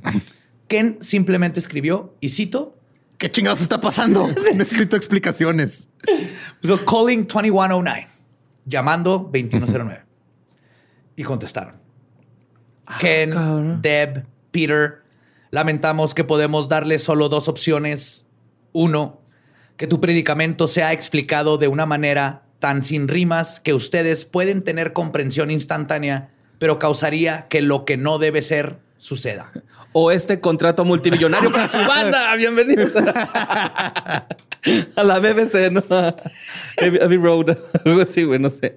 [0.70, 2.80] Ken simplemente escribió, y cito,
[3.20, 4.30] ¿Qué chingados está pasando?
[4.56, 5.90] Necesito explicaciones.
[6.62, 8.08] puso calling 2109,
[8.66, 10.04] llamando 2109.
[11.18, 11.76] Y contestaron.
[12.98, 13.82] Ken, cabrón.
[13.82, 15.04] Deb, Peter,
[15.52, 18.26] lamentamos que podemos darle solo dos opciones.
[18.72, 19.22] Uno,
[19.76, 24.94] que tu predicamento sea explicado de una manera tan sin rimas que ustedes pueden tener
[24.94, 29.52] comprensión instantánea, pero causaría que lo que no debe ser suceda.
[29.92, 32.36] O este contrato multimillonario para su banda.
[32.38, 34.28] Bienvenidos a,
[34.96, 35.84] a la BBC, ¿no?
[35.90, 36.16] A
[36.78, 37.58] Abbey Abbey Road.
[37.86, 38.76] Algo así, güey, no sé.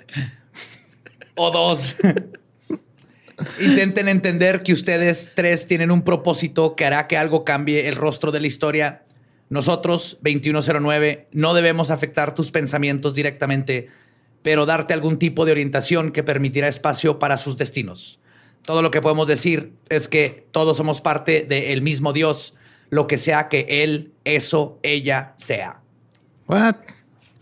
[1.34, 1.96] O dos.
[3.60, 8.30] Intenten entender que ustedes tres tienen un propósito que hará que algo cambie el rostro
[8.30, 9.02] de la historia.
[9.48, 13.88] Nosotros, 2109, no debemos afectar tus pensamientos directamente,
[14.42, 18.20] pero darte algún tipo de orientación que permitirá espacio para sus destinos.
[18.64, 22.54] Todo lo que podemos decir es que todos somos parte del mismo Dios,
[22.90, 25.80] lo que sea que Él, eso, ella sea.
[26.46, 26.76] What?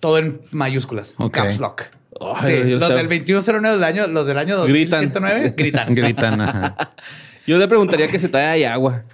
[0.01, 1.35] Todo en mayúsculas, Ok.
[1.35, 1.83] caps lock.
[2.21, 5.11] Ay, Sí, los del 2109 del año, los del año Gritan.
[5.11, 5.95] 2109 gritan.
[5.95, 6.41] Gritan.
[6.41, 6.77] Ajá.
[7.47, 9.05] Yo le preguntaría que todavía hay agua.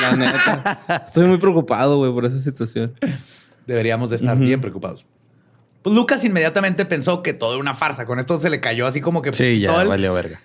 [0.00, 1.04] La neta.
[1.06, 2.94] Estoy muy preocupado, güey, por esa situación.
[3.66, 5.04] Deberíamos de estar bien preocupados.
[5.82, 8.06] Pues Lucas inmediatamente pensó que todo era una farsa.
[8.06, 10.40] Con esto se le cayó así como que Sí, ya todo el- valió verga.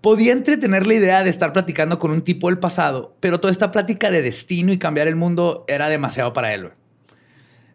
[0.00, 3.70] Podía entretener la idea de estar platicando con un tipo del pasado, pero toda esta
[3.70, 6.70] plática de destino y cambiar el mundo era demasiado para él.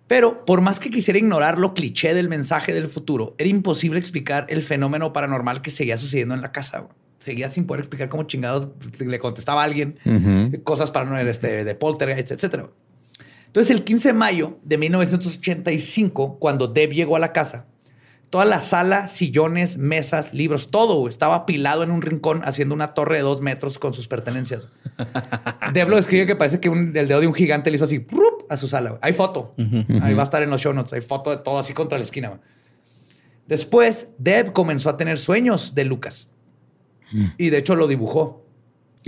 [0.08, 4.46] Pero por más que quisiera ignorar lo cliché del mensaje del futuro, era imposible explicar
[4.50, 6.88] el fenómeno paranormal que seguía sucediendo en la casa.
[7.18, 8.68] seguía sin poder explicar cómo chingados
[9.00, 10.62] le contestaba a alguien Ujú.
[10.64, 12.70] cosas para no este, de poltergeist, etcétera.
[13.48, 17.66] Entonces, el 15 de mayo de 1985, cuando Deb llegó a la casa,
[18.30, 23.18] toda la sala, sillones, mesas, libros, todo estaba apilado en un rincón haciendo una torre
[23.18, 24.68] de dos metros con sus pertenencias.
[25.74, 28.00] Deb lo describe que parece que un- el dedo de un gigante le hizo así
[28.00, 28.44] ¡prup!
[28.50, 28.98] a su sala.
[29.02, 29.54] Hay foto.
[30.02, 30.94] Ahí va a estar en los show notes.
[30.94, 32.40] Hay foto de todo así contra la esquina.
[33.48, 36.28] Después, Deb comenzó a tener sueños de Lucas.
[37.38, 38.46] Y de hecho lo dibujó.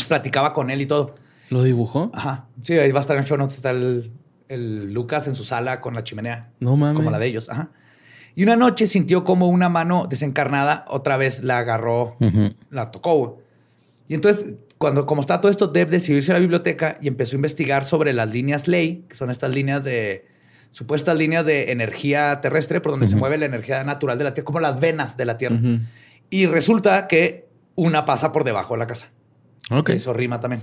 [0.07, 1.15] Platicaba con él y todo.
[1.49, 2.11] ¿Lo dibujó?
[2.13, 2.47] Ajá.
[2.61, 3.55] Sí, ahí va a estar en el show notes.
[3.55, 4.11] Está el,
[4.47, 6.51] el Lucas en su sala con la chimenea.
[6.59, 6.97] No mames.
[6.97, 7.49] Como la de ellos.
[7.49, 7.71] Ajá.
[8.37, 12.13] Y una noche sintió como una mano desencarnada otra vez la agarró,
[12.69, 13.39] la tocó.
[14.07, 14.45] Y entonces,
[14.77, 17.83] cuando, como está todo esto, Deb decidió irse a la biblioteca y empezó a investigar
[17.83, 20.27] sobre las líneas ley, que son estas líneas de
[20.69, 24.45] supuestas líneas de energía terrestre por donde se mueve la energía natural de la Tierra,
[24.45, 25.59] como las venas de la Tierra.
[26.29, 29.09] Y resulta que una pasa por debajo de la casa.
[29.71, 29.89] Ok.
[29.89, 30.61] Eso rima también.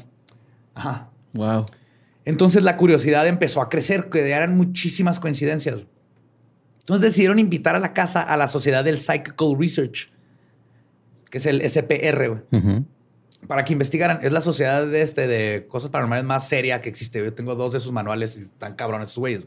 [0.77, 1.11] Ajá.
[1.33, 1.67] Wow.
[2.25, 5.87] Entonces la curiosidad empezó a crecer, que eran muchísimas coincidencias.
[6.85, 10.13] Entonces decidieron invitar a la casa a la Sociedad del Psychical Research,
[11.31, 12.85] que es el SPR, güey,
[13.47, 14.21] para que investigaran.
[14.23, 17.25] Es la sociedad de, este, de cosas paranormales más seria que existe.
[17.25, 19.47] Yo tengo dos de sus manuales y están cabrones esos güeyes.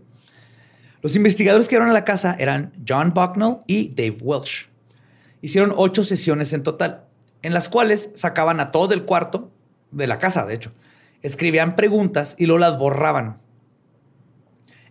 [1.04, 4.68] Los investigadores que fueron a la casa eran John Bucknell y Dave Welsh.
[5.42, 7.06] Hicieron ocho sesiones en total,
[7.44, 9.52] en las cuales sacaban a todos del cuarto,
[9.92, 10.74] de la casa, de hecho.
[11.22, 13.38] Escribían preguntas y luego las borraban.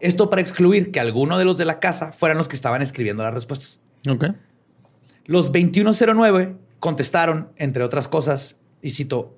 [0.01, 3.23] Esto para excluir que alguno de los de la casa fueran los que estaban escribiendo
[3.23, 3.81] las respuestas.
[4.09, 4.27] Ok.
[5.25, 9.37] Los 2109 contestaron, entre otras cosas, y cito,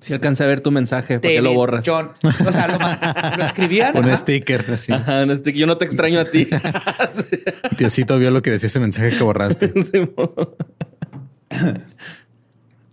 [0.00, 1.84] Si alcancé a ver tu mensaje, ¿por qué lo borras?
[1.86, 2.10] John.
[2.24, 3.96] O sea, lo, lo escribían.
[3.96, 4.16] Un ajá.
[4.16, 4.92] sticker así.
[4.92, 6.48] Ajá, no, este, yo no te extraño a ti.
[7.78, 9.72] Diosito vio lo que decía ese mensaje que borraste.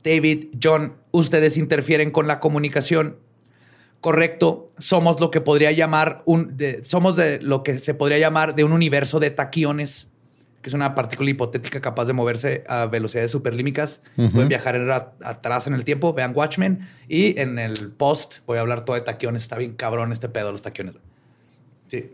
[0.03, 3.17] David, John, ustedes interfieren con la comunicación.
[4.01, 8.55] Correcto, somos lo que podría llamar un, de- somos de lo que se podría llamar
[8.55, 10.07] de un universo de taquiones,
[10.61, 14.01] que es una partícula hipotética capaz de moverse a velocidades superlímicas.
[14.15, 16.13] Pueden viajar a- atrás en el tiempo.
[16.13, 19.41] Vean Watchmen y en el post voy a hablar todo de taquiones.
[19.43, 20.95] Está bien cabrón este pedo los taquiones.
[21.87, 22.13] Sí,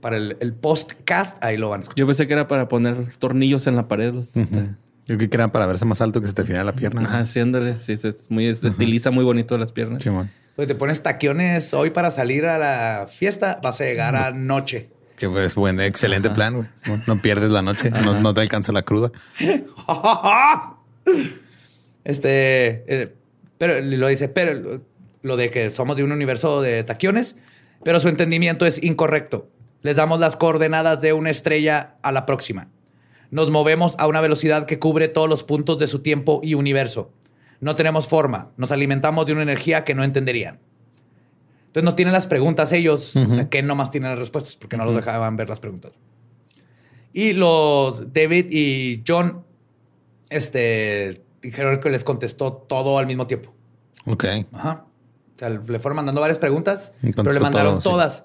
[0.00, 1.98] para el, el postcast ahí lo van a escuchar.
[1.98, 4.12] Yo pensé que era para poner tornillos en la pared.
[4.12, 4.68] los- Ujú.
[5.06, 7.02] Yo que era para verse más alto que se te afinara la pierna.
[7.02, 7.78] Ajá, sí, ándale.
[7.80, 10.02] Sí, se, muy, se estiliza muy bonito las piernas.
[10.02, 10.30] Simón.
[10.56, 14.88] Pues te pones taquiones hoy para salir a la fiesta, vas a llegar a noche.
[15.16, 16.68] Que es buen, excelente plan, güey.
[17.06, 19.10] No pierdes la noche, no, no te alcanza la cruda.
[22.04, 23.14] Este, eh,
[23.56, 24.82] pero lo dice, pero
[25.22, 27.34] lo de que somos de un universo de taquiones,
[27.82, 29.48] pero su entendimiento es incorrecto.
[29.80, 32.68] Les damos las coordenadas de una estrella a la próxima.
[33.30, 37.10] Nos movemos a una velocidad que cubre todos los puntos de su tiempo y universo.
[37.64, 38.50] No tenemos forma.
[38.58, 40.60] Nos alimentamos de una energía que no entenderían.
[41.68, 43.16] Entonces no tienen las preguntas ellos.
[43.16, 45.92] O sea, que nomás tienen las respuestas porque no los dejaban ver las preguntas.
[47.14, 49.46] Y los David y John
[50.28, 53.54] este, dijeron que les contestó todo al mismo tiempo.
[54.04, 54.26] Ok.
[54.52, 54.84] Ajá.
[55.34, 58.20] O sea, le fueron mandando varias preguntas, pero le mandaron todo, sí.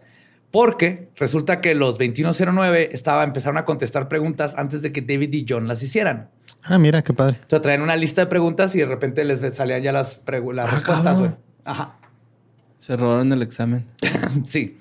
[0.51, 5.45] Porque resulta que los 2109 estaba, empezaron a contestar preguntas antes de que David y
[5.47, 6.29] John las hicieran.
[6.63, 7.39] Ah, mira, qué padre.
[7.45, 10.67] O sea, traían una lista de preguntas y de repente les salían ya las, Ah,
[10.67, 11.31] respuestas, güey.
[11.65, 11.97] Ajá.
[12.79, 13.85] Se robaron el examen.
[14.45, 14.77] Sí.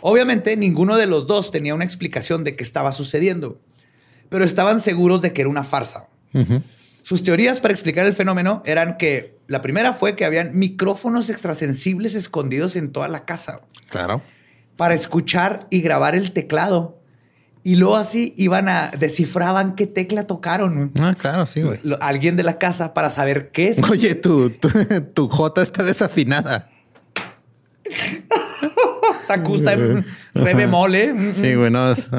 [0.00, 3.60] Obviamente, ninguno de los dos tenía una explicación de qué estaba sucediendo,
[4.28, 6.08] pero estaban seguros de que era una farsa.
[7.02, 12.14] Sus teorías para explicar el fenómeno eran que la primera fue que habían micrófonos extrasensibles
[12.14, 14.20] escondidos en toda la casa Claro.
[14.76, 17.00] Para escuchar y grabar el teclado.
[17.62, 20.92] Y luego así iban a descifraban qué tecla tocaron.
[21.00, 21.80] Ah, claro, sí, güey.
[22.00, 23.82] Alguien de la casa para saber qué es.
[23.90, 24.68] Oye, tu, tu,
[25.14, 26.70] tu J está desafinada.
[29.26, 30.04] Se ajusta en
[30.34, 31.12] re bemol, ¿eh?
[31.12, 31.58] Mm, Sí, mm.
[31.58, 31.90] güey, no.
[31.90, 32.10] es-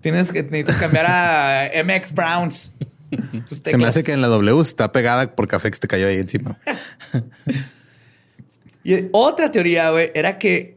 [0.00, 2.72] Tienes que necesitas cambiar a MX Browns.
[3.46, 6.18] Se me hace que en la W está pegada por café que te cayó ahí
[6.18, 6.58] encima.
[8.84, 10.75] Y otra teoría, güey, era que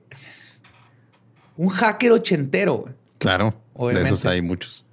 [1.60, 2.86] un hacker ochentero,
[3.18, 3.54] Claro.
[3.74, 4.10] Obviamente.
[4.10, 4.86] De esos hay muchos.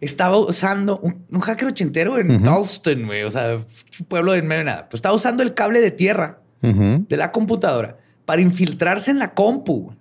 [0.00, 4.58] estaba usando un, un hacker ochentero en Dalston, güey, o sea, un pueblo de medio
[4.60, 4.88] de nada.
[4.88, 9.92] Pues estaba usando el cable de tierra de la computadora para infiltrarse en la compu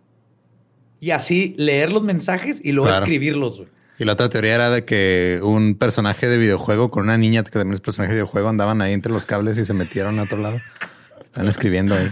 [0.99, 3.03] y así leer los mensajes y luego Claro.
[3.03, 3.57] escribirlos.
[3.57, 3.69] güey.
[3.99, 7.51] Y la otra teoría era de que un personaje de videojuego con una niña que
[7.51, 10.37] también es personaje de videojuego andaban ahí entre los cables y se metieron a otro
[10.39, 10.59] lado.
[11.23, 12.11] Están escribiendo ahí.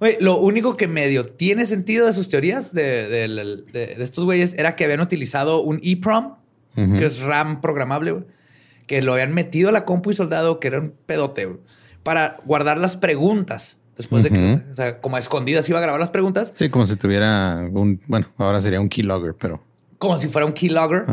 [0.00, 3.28] Güey, lo único que medio tiene sentido de sus teorías de, de-
[3.72, 6.34] de- de estos güeyes era que habían utilizado un EEPROM,
[6.76, 6.98] Ujú.
[6.98, 8.24] que es RAM programable,
[8.86, 11.46] que lo habían metido a la compu y soldado, que era un pedote.
[11.46, 11.58] güey.
[12.02, 13.78] para guardar las preguntas.
[13.96, 16.52] Después de que, o sea, como a escondidas iba a grabar las preguntas.
[16.56, 19.62] Sí, como si tuviera un, bueno, ahora sería un keylogger, pero.
[19.98, 21.06] Como si fuera un keylogger.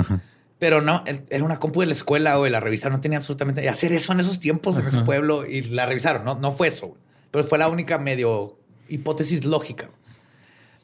[0.57, 2.89] Pero no, era una compu de la escuela o de la revista.
[2.89, 6.25] No tenía absolutamente hacer eso en esos tiempos en ese pueblo y la revisaron.
[6.25, 6.97] No, no fue eso,
[7.29, 8.57] pero fue la única medio
[8.91, 9.89] hipótesis lógica.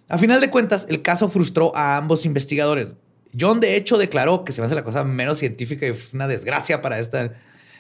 [0.10, 2.94] A final de cuentas, el caso frustró a ambos investigadores.
[3.40, 6.28] John, de hecho, declaró que se me hace la cosa menos científica y fue una
[6.28, 7.34] desgracia para esta.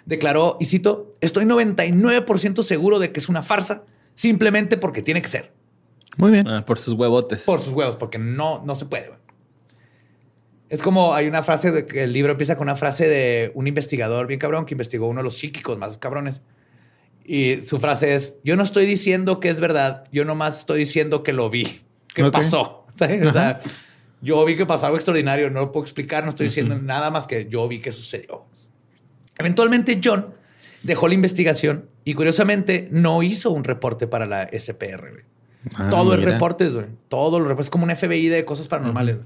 [0.06, 5.30] Declaró, y cito, estoy 99% seguro de que es una farsa, simplemente porque tiene que
[5.30, 5.54] ser.
[6.18, 6.48] Muy bien.
[6.48, 7.44] Ah, por sus huevotes.
[7.44, 9.12] Por sus huevos, porque no, no se puede.
[10.70, 13.68] Es como hay una frase de que el libro empieza con una frase de un
[13.68, 16.42] investigador bien cabrón que investigó uno de los psíquicos más cabrones.
[17.28, 21.22] Y su frase es: Yo no estoy diciendo que es verdad, yo nomás estoy diciendo
[21.22, 21.82] que lo vi,
[22.14, 22.86] que pasó.
[22.98, 23.60] O sea,
[24.22, 27.28] yo vi que pasó algo extraordinario, no lo puedo explicar, no estoy diciendo nada más
[27.28, 28.46] que yo vi que sucedió.
[29.38, 30.34] Eventualmente, John
[30.82, 35.26] dejó la investigación y curiosamente no hizo un reporte para la SPR.
[35.76, 36.32] Ah, Todo el mira.
[36.34, 36.88] reportes, güey.
[37.08, 39.18] Todo los reportes, como un FBI de cosas paranormales.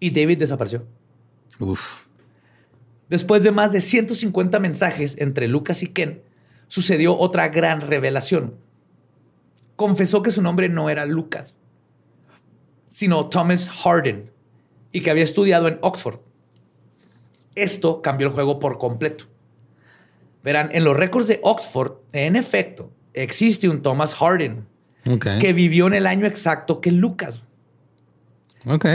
[0.00, 0.84] Y David desapareció.
[1.60, 2.06] Uf.
[3.08, 6.22] Después de más de 150 mensajes entre Lucas y Ken,
[6.66, 8.56] sucedió otra gran revelación.
[9.76, 11.54] Confesó que su nombre no era Lucas,
[12.88, 14.30] sino Thomas Harden,
[14.92, 16.20] y que había estudiado en Oxford.
[17.54, 19.26] Esto cambió el juego por completo.
[20.42, 24.66] Verán, en los récords de Oxford, en efecto, existe un Thomas Harden
[25.40, 27.42] que vivió en el año exacto que Lucas.
[28.66, 28.86] Ok.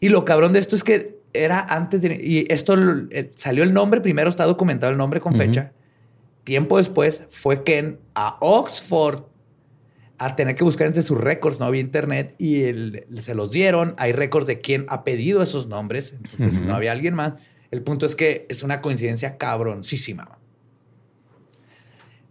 [0.00, 2.14] Y lo cabrón de esto es que era antes de...
[2.14, 2.76] Y esto
[3.10, 5.72] eh, salió el nombre, primero está documentado el nombre con fecha.
[6.48, 9.24] Tiempo después fue Ken a Oxford
[10.16, 12.62] a tener que buscar entre sus récords, no había internet y
[13.20, 13.94] se los dieron.
[13.98, 17.34] Hay récords de quién ha pedido esos nombres, entonces no había alguien más.
[17.70, 20.38] El punto es que es una coincidencia cabroncísima.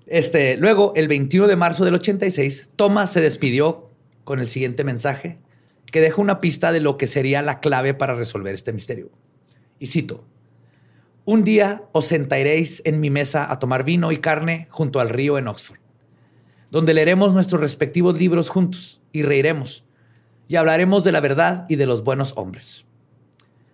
[0.07, 3.91] Este, luego, el 21 de marzo del 86, Thomas se despidió
[4.24, 5.38] con el siguiente mensaje
[5.86, 9.11] que deja una pista de lo que sería la clave para resolver este misterio.
[9.78, 10.26] Y cito,
[11.28, 15.38] un día os sentaréis en mi mesa a tomar vino y carne junto al río
[15.38, 15.78] en Oxford,
[16.72, 19.84] donde leeremos nuestros respectivos libros juntos y reiremos
[20.48, 22.86] y hablaremos de la verdad y de los buenos hombres,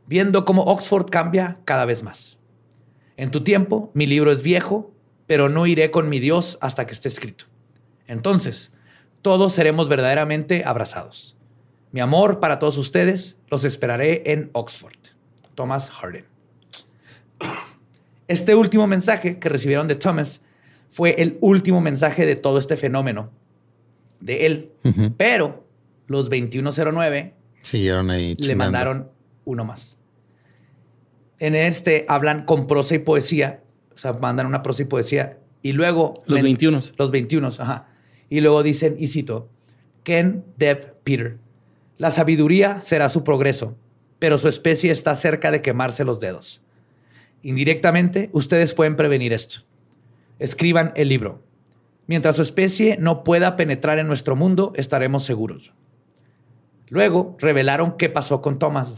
[0.07, 2.39] viendo cómo Oxford cambia cada vez más.
[3.17, 4.91] En tu tiempo, mi libro es viejo,
[5.27, 7.45] pero no iré con mi Dios hasta que esté escrito.
[8.07, 8.71] Entonces,
[9.21, 11.37] todos seremos verdaderamente abrazados.
[11.91, 14.97] Mi amor para todos ustedes, los esperaré en Oxford.
[15.53, 16.32] Thomas Harden.
[18.27, 20.41] Este último mensaje que recibieron de Thomas
[20.89, 23.29] fue el último mensaje de todo este fenómeno
[24.19, 24.71] de él.
[25.17, 25.65] Pero
[26.07, 28.35] los 2109 Siguieron ahí.
[28.37, 29.09] le mandaron
[29.45, 29.97] uno más.
[31.39, 33.61] En este hablan con prosa y poesía,
[33.93, 36.81] o sea, mandan una prosa y poesía y luego Los men- 21.
[36.97, 37.87] Los 21, ajá.
[38.29, 39.49] Y luego dicen, y cito,
[40.03, 41.37] Ken, Deb, Peter,
[41.97, 43.75] la sabiduría será su progreso,
[44.19, 46.61] pero su especie está cerca de quemarse los dedos.
[47.43, 49.59] Indirectamente, ustedes pueden prevenir esto.
[50.39, 51.43] Escriban el libro.
[52.07, 55.73] Mientras su especie no pueda penetrar en nuestro mundo, estaremos seguros.
[56.89, 58.93] Luego revelaron qué pasó con Thomas.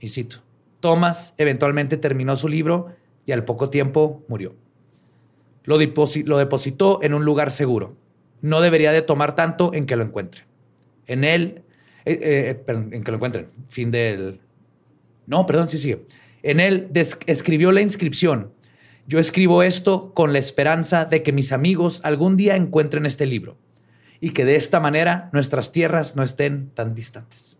[0.00, 0.42] Y cito,
[0.80, 2.88] Thomas eventualmente terminó su libro
[3.24, 4.54] y al poco tiempo murió.
[5.64, 7.96] Lo, deposi- lo depositó en un lugar seguro.
[8.42, 10.44] No debería de tomar tanto en que lo encuentre.
[11.06, 11.62] En él,
[12.04, 13.48] eh, eh, en que lo encuentren.
[13.68, 14.40] Fin del...
[15.26, 16.04] No, perdón, sí sigue.
[16.46, 16.92] En él
[17.26, 18.52] escribió la inscripción.
[19.08, 23.58] Yo escribo esto con la esperanza de que mis amigos algún día encuentren este libro
[24.20, 27.56] y que de esta manera nuestras tierras no estén tan distantes.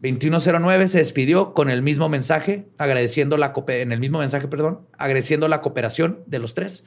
[0.00, 5.48] 2109 se despidió con el mismo mensaje, agradeciendo la en el mismo mensaje, perdón, agradeciendo
[5.48, 6.82] la cooperación de los tres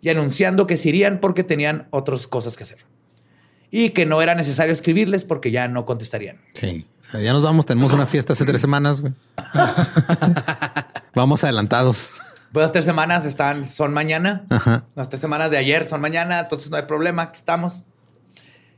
[0.00, 2.86] y anunciando que se irían porque tenían otras cosas que hacer.
[3.74, 6.36] Y que no era necesario escribirles porque ya no contestarían.
[6.52, 6.86] Sí.
[7.00, 7.66] O sea, ya nos vamos.
[7.66, 9.14] Tenemos una fiesta hace tres semanas, güey.
[11.14, 12.14] vamos adelantados.
[12.52, 14.44] Pues las tres semanas están, son mañana.
[14.50, 14.86] Ajá.
[14.94, 17.82] Las tres semanas de ayer son mañana, entonces no hay problema, aquí estamos.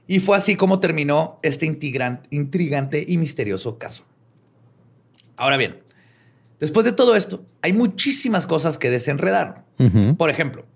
[0.06, 4.04] Y fue así como terminó este intrigante y misterioso caso.
[5.36, 5.82] Ahora bien,
[6.60, 9.64] después de todo esto, hay muchísimas cosas que desenredar.
[10.16, 10.66] Por ejemplo,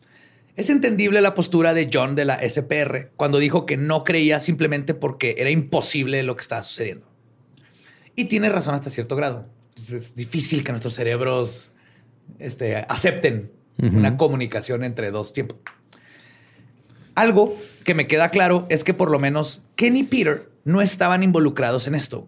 [0.58, 4.92] es entendible la postura de John de la SPR cuando dijo que no creía simplemente
[4.92, 7.06] porque era imposible lo que estaba sucediendo.
[8.16, 9.46] Y tiene razón hasta cierto grado.
[9.76, 11.74] Es, difícil que nuestros cerebros
[12.40, 15.60] este, acepten una comunicación entre dos tiempos.
[17.14, 21.22] Algo que me queda claro es que por lo menos Ken y Peter no estaban
[21.22, 22.26] involucrados en esto.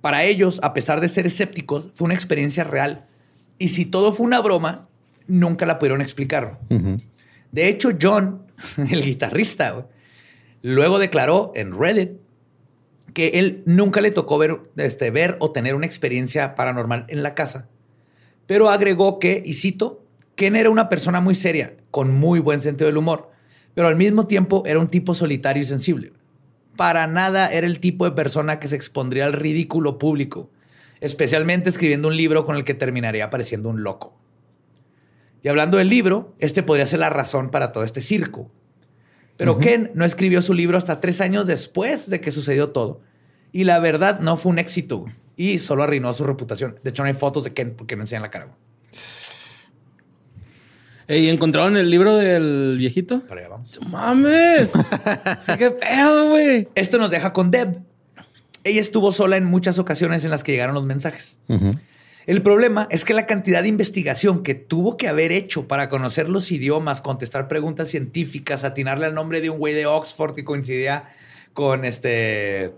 [0.00, 3.08] Para ellos, a pesar de ser escépticos, fue una experiencia real.
[3.58, 4.88] Y si todo fue una broma,
[5.26, 6.60] nunca la pudieron explicar.
[7.56, 8.42] De hecho, John,
[8.90, 9.86] el guitarrista,
[10.60, 12.10] luego declaró en Reddit
[13.14, 17.34] que él nunca le tocó ver, este, ver o tener una experiencia paranormal en la
[17.34, 17.66] casa,
[18.46, 20.04] pero agregó que, y cito,
[20.34, 23.30] Ken era una persona muy seria, con muy buen sentido del humor,
[23.72, 26.12] pero al mismo tiempo era un tipo solitario y sensible.
[26.76, 30.50] Para nada era el tipo de persona que se expondría al ridículo público,
[31.00, 34.25] especialmente escribiendo un libro con el que terminaría pareciendo un loco.
[35.46, 38.50] Y hablando del libro, este podría ser la razón para todo este circo.
[39.36, 43.00] Pero Ken no escribió su libro hasta tres años después de que sucedió todo.
[43.52, 45.04] Y la verdad no fue un éxito
[45.36, 46.80] y solo arruinó su reputación.
[46.82, 48.48] De hecho, no hay fotos de Ken porque no enseñan la cara.
[51.06, 53.20] ¿Y encontraron el libro del viejito?
[53.20, 53.78] Para allá vamos.
[53.88, 54.70] ¡Mames!
[55.42, 56.66] sí, qué pedo, güey.
[56.74, 57.78] Esto nos deja con Deb.
[58.64, 61.38] Ella estuvo sola en muchas ocasiones en las que llegaron los mensajes.
[62.26, 66.28] El problema es que la cantidad de investigación que tuvo que haber hecho para conocer
[66.28, 71.04] los idiomas, contestar preguntas científicas, atinarle al nombre de un güey de Oxford que coincidía
[71.52, 72.74] con este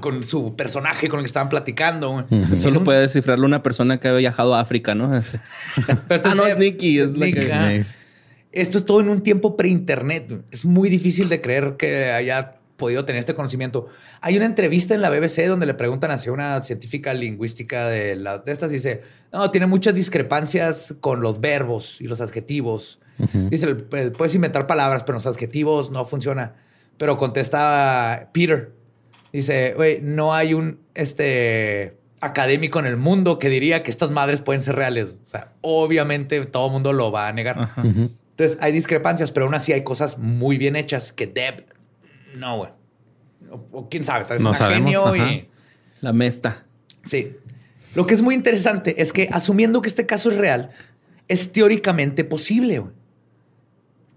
[0.00, 2.24] con su personaje con el que estaban platicando.
[2.58, 5.10] Solo puede descifrarlo una persona que ha viajado a África, ¿no?
[6.08, 7.00] Pero ah, no, es Nikki.
[7.00, 7.52] Es la Nick, que...
[7.52, 7.82] ah.
[8.52, 10.42] Esto es todo en un tiempo pre-internet.
[10.50, 13.86] Es muy difícil de creer que haya podido tener este conocimiento.
[14.20, 18.38] Hay una entrevista en la BBC donde le preguntan hacia una científica lingüística de, la,
[18.38, 18.72] de estas.
[18.72, 19.02] Dice,
[19.32, 22.98] no, tiene muchas discrepancias con los verbos y los adjetivos.
[23.50, 26.54] Dice, "Eh, puedes inventar palabras, pero los adjetivos no funciona.
[26.96, 28.72] Pero contesta Peter.
[29.32, 34.40] Dice, güey, no hay un este, académico en el mundo que diría que estas madres
[34.40, 35.18] pueden ser reales.
[35.22, 37.70] O sea, obviamente todo el mundo lo va a negar.
[38.40, 41.66] Entonces hay discrepancias, pero aún así hay cosas muy bien hechas que Deb,
[42.36, 42.70] no, güey.
[43.50, 45.32] O, o quién sabe, tal vez No genio ajá.
[45.32, 45.48] y...
[46.00, 46.64] La mesta.
[47.04, 47.36] Sí.
[47.94, 50.70] Lo que es muy interesante es que asumiendo que este caso es real,
[51.28, 52.78] es teóricamente posible.
[52.78, 52.92] güey.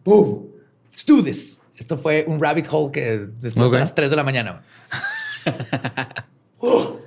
[0.05, 0.47] ¡Boom!
[0.91, 1.59] Let's do this.
[1.77, 4.63] Esto fue un rabbit hole que después de las 3 de la mañana.
[6.59, 6.73] güey.
[6.75, 6.97] Uh.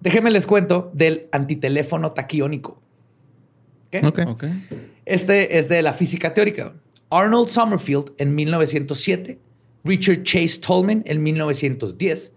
[0.00, 2.80] Déjenme les cuento del antiteléfono taquiónico.
[3.90, 4.00] ¿Qué?
[4.06, 4.20] Ok.
[4.26, 4.44] Ok.
[5.06, 6.74] Este es de la física teórica.
[7.10, 9.38] Arnold Sommerfield en 1907,
[9.88, 12.32] Richard Chase Tolman en 1910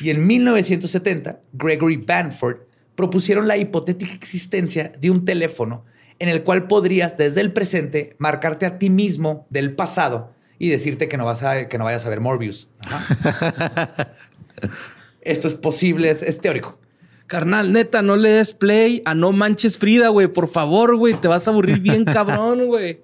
[0.00, 2.58] y en 1970 Gregory Banford
[2.94, 5.84] propusieron la hipotética existencia de un teléfono
[6.18, 11.08] en el cual podrías desde el presente marcarte a ti mismo del pasado y decirte
[11.08, 12.68] que no, vas a, que no vayas a ver Morbius.
[12.80, 14.14] Ajá.
[15.20, 16.78] Esto es posible, es, es teórico.
[17.26, 20.28] Carnal, neta, no le des play a No Manches Frida, güey.
[20.28, 21.14] Por favor, güey.
[21.14, 23.00] Te vas a aburrir bien cabrón, güey.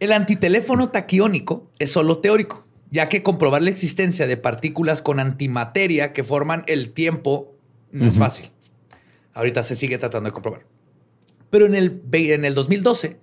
[0.00, 6.12] El antiteléfono taquiónico es solo teórico, ya que comprobar la existencia de partículas con antimateria
[6.12, 7.54] que forman el tiempo
[7.92, 8.50] no es fácil.
[9.34, 10.66] Ahorita se sigue tratando de comprobar.
[11.50, 13.18] Pero en el, en el 2012,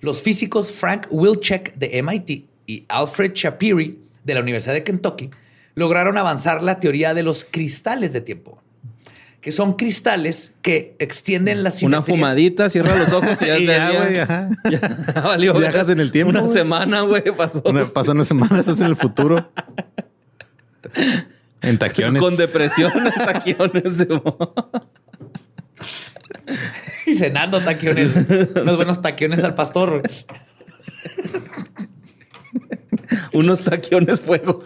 [0.00, 5.30] los físicos Frank Wilczek de MIT y Alfred Shapiri de la Universidad de Kentucky
[5.74, 8.62] lograron avanzar la teoría de los cristales de tiempo,
[9.40, 12.02] que son cristales que extienden la Una simetría.
[12.02, 14.50] fumadita, cierra los ojos y ya, Y ya, güey, ajá.
[14.70, 15.54] Ya valió.
[15.54, 17.62] Viajas en el tiempo, Una semana, güey, pasó.
[17.64, 19.50] Una- Pasan una semana, estás en el futuro.
[21.62, 22.20] En taquiones.
[22.20, 24.06] Con depresión, taquiones.
[27.06, 28.08] Y cenando taquiones.
[28.56, 30.00] Unos buenos taquiones al pastor.
[30.00, 30.02] güey.
[33.32, 34.64] Unos taquiones fuego.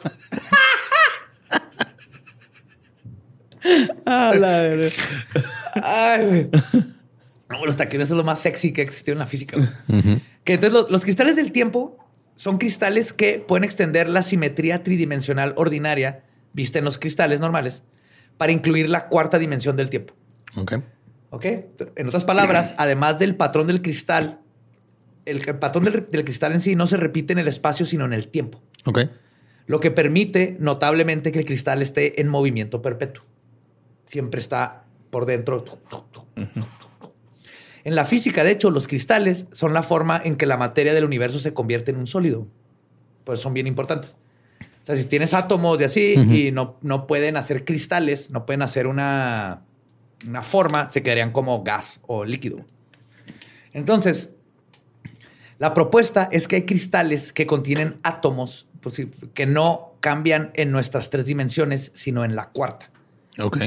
[4.06, 4.92] A la verdad.
[5.82, 6.50] Ay, güey.
[7.50, 9.56] No, los taquiones es lo más sexy que existió en la física.
[9.56, 10.20] güey.
[10.44, 11.98] Que entonces los, los cristales del tiempo
[12.36, 17.84] son cristales que pueden extender la simetría tridimensional ordinaria vista en los cristales normales
[18.36, 20.14] para incluir la cuarta dimensión del tiempo.
[20.56, 20.74] Ok.
[21.30, 21.46] ¿Ok?
[21.96, 24.40] En otras palabras, además del patrón del cristal,
[25.24, 28.04] el, el patrón del, del cristal en sí no se repite en el espacio, sino
[28.04, 28.62] en el tiempo.
[28.84, 29.00] Ok.
[29.66, 33.24] Lo que permite notablemente que el cristal esté en movimiento perpetuo.
[34.04, 35.64] Siempre está por dentro.
[37.84, 41.04] En la física, de hecho, los cristales son la forma en que la materia del
[41.04, 42.46] universo se convierte en un sólido.
[43.24, 44.16] Pues son bien importantes.
[44.60, 48.60] O sea, si tienes átomos de así y no, no pueden hacer cristales, no pueden
[48.62, 49.62] hacer una,
[50.28, 52.58] una forma, se quedarían como gas o líquido.
[53.72, 54.30] Entonces,
[55.58, 59.00] la propuesta es que hay cristales que contienen átomos pues
[59.32, 62.90] que no cambian en nuestras tres dimensiones, sino en la cuarta,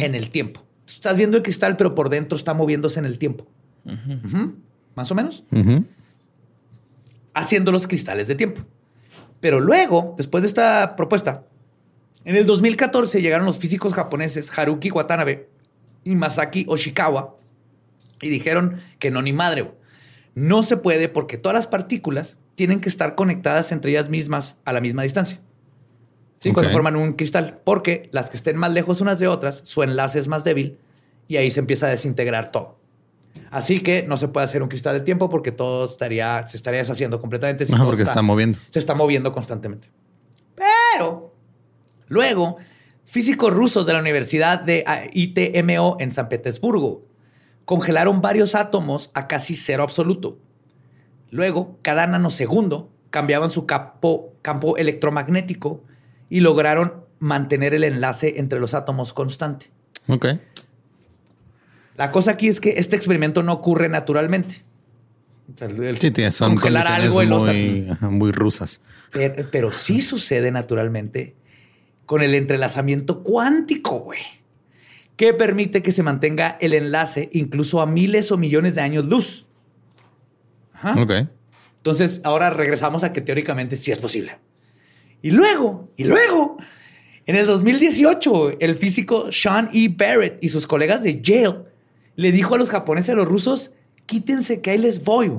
[0.04, 0.64] En el tiempo.
[0.88, 3.48] Estás viendo el cristal, pero por dentro está moviéndose en el tiempo.
[4.96, 5.44] Más o menos.
[7.34, 8.62] Haciendo los cristales de tiempo.
[9.40, 11.46] Pero luego, después de esta propuesta,
[12.26, 15.50] en el 2014 llegaron los físicos japoneses Haruki Watanabe
[16.04, 17.36] y Masaki Oshikawa
[18.22, 19.72] y dijeron que no ni madre.
[20.36, 24.74] No se puede porque todas las partículas tienen que estar conectadas entre ellas mismas a
[24.74, 25.42] la misma distancia.
[26.40, 26.52] ¿Sí?
[26.54, 26.74] Cuando Ok.
[26.74, 27.60] forman un cristal.
[27.64, 30.78] Porque las que estén más lejos unas de otras, su enlace es más débil
[31.28, 32.78] y ahí se empieza a desintegrar todo.
[33.52, 36.80] Así que no se puede hacer un cristal del tiempo porque todo estaría, se estaría
[36.80, 37.66] deshaciendo completamente.
[37.66, 38.58] si todo porque está moviendo.
[38.70, 39.90] se está moviendo constantemente.
[40.56, 41.34] Pero
[42.08, 42.58] luego,
[43.06, 47.06] físicos rusos de la Universidad de ah, ITMO en San Petersburgo
[47.66, 50.40] congelaron varios átomos a casi cero absoluto.
[51.30, 55.84] Luego, cada nanosegundo cambiaban su campo, campo electromagnético
[56.30, 59.68] y lograron mantener el enlace entre los átomos constante.
[60.08, 60.26] Ok.
[61.96, 64.62] La cosa aquí es que este experimento no ocurre naturalmente.
[65.60, 68.82] El- el Sí, tiene- son congelar algo y los- muy, muy rusas.
[69.12, 71.36] Pero, pero sí sucede naturalmente
[72.06, 74.20] con el entrelazamiento cuántico, güey,
[75.16, 79.46] que permite que se mantenga el enlace incluso a miles o millones de años luz.
[80.74, 81.02] Ajá.
[81.02, 81.12] Ok.
[81.78, 84.38] Entonces, ahora regresamos a que teóricamente sí es posible.
[85.22, 86.58] Y luego, y luego,
[87.26, 89.90] en el 2018, el físico Sean E.
[89.90, 91.64] Barrett y sus colegas de Yale
[92.16, 93.72] le dijo a los japoneses y a los rusos,
[94.06, 95.32] quítense que ahí les voy.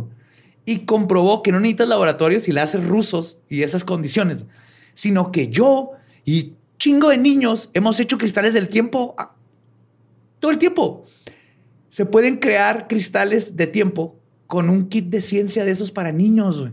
[0.64, 4.44] Y comprobó que no necesitas laboratorios y láser rusos y esas condiciones,
[4.92, 5.92] sino que yo
[6.24, 9.16] y chingo de niños hemos hecho cristales del tiempo
[10.38, 11.04] todo el tiempo.
[11.88, 14.16] Se pueden crear cristales de tiempo
[14.46, 16.60] con un kit de ciencia de esos para niños.
[16.60, 16.72] güey.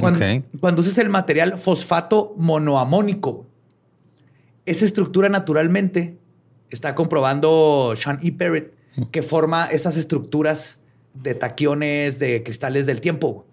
[0.00, 3.46] Cuando, uses el material fosfato monoamónico,
[4.66, 6.18] esa estructura naturalmente
[6.70, 8.30] está comprobando Sean E.
[8.30, 8.74] Barrett
[9.10, 10.78] que forma esas estructuras
[11.14, 13.46] de taquiones de cristales del tiempo.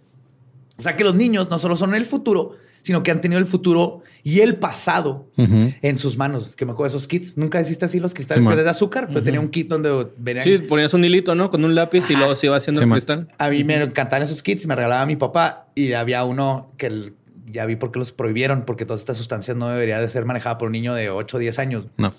[0.77, 3.45] O sea que los niños no solo son el futuro, sino que han tenido el
[3.45, 6.55] futuro y el pasado en sus manos.
[6.55, 7.37] Que me acuerdo de esos kits.
[7.37, 10.43] Nunca hiciste así los cristales Sí, de azúcar, pero tenía un kit donde venían.
[10.43, 11.49] Sí, ponías un hilito, ¿no?
[11.49, 12.97] Con un lápiz y luego se iba haciendo Sí, el man.
[12.97, 13.27] cristal.
[13.37, 17.13] A mí me encantaban esos kits, me regalaba mi papá y había uno que el-
[17.49, 20.57] ya vi por qué los prohibieron, porque todas estas sustancias no debería de ser manejada
[20.57, 21.85] por un niño de 8 o 10 años.
[21.97, 22.13] No.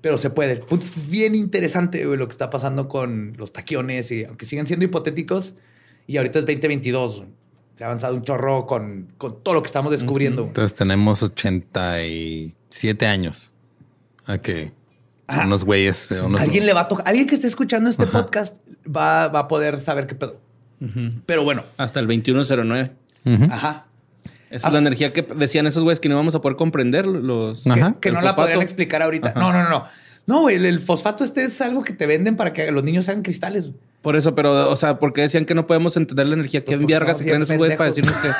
[0.00, 0.52] Pero se puede.
[0.52, 4.46] El punto es bien interesante güey, lo que está pasando con los taquiones y aunque
[4.46, 5.54] siguen siendo hipotéticos
[6.06, 7.24] y ahorita es 2022.
[7.78, 10.42] Se ha avanzado un chorro con, con todo lo que estamos descubriendo.
[10.42, 13.52] Entonces tenemos 87 años.
[14.26, 14.72] A que
[15.44, 16.10] unos güeyes.
[16.10, 19.38] eh, unos- Alguien le va a tocar, alguien que esté escuchando este podcast va, va
[19.40, 20.40] a poder saber qué pedo.
[21.24, 22.90] Pero bueno, Hasta el 2109.
[23.24, 23.44] Ujú.
[23.44, 23.86] ajá.
[24.50, 27.62] Esa es la energía que decían esos güeyes que no íbamos a poder comprender los...
[27.62, 27.94] que- Ajá.
[28.00, 29.28] que, El no la podrían explicar ahorita.
[29.28, 29.38] Ajá.
[29.38, 29.84] No, no, no,
[30.26, 30.48] no.
[30.48, 33.70] El, el fosfato este es algo que te venden para que los niños hagan cristales.
[34.08, 34.14] Güey.
[34.14, 36.60] Por eso, pero, o sea, porque decían que no podemos entender la energía.
[36.60, 38.30] Pues ¿Qué porque viergas se creen esos güeyes para decirnos que,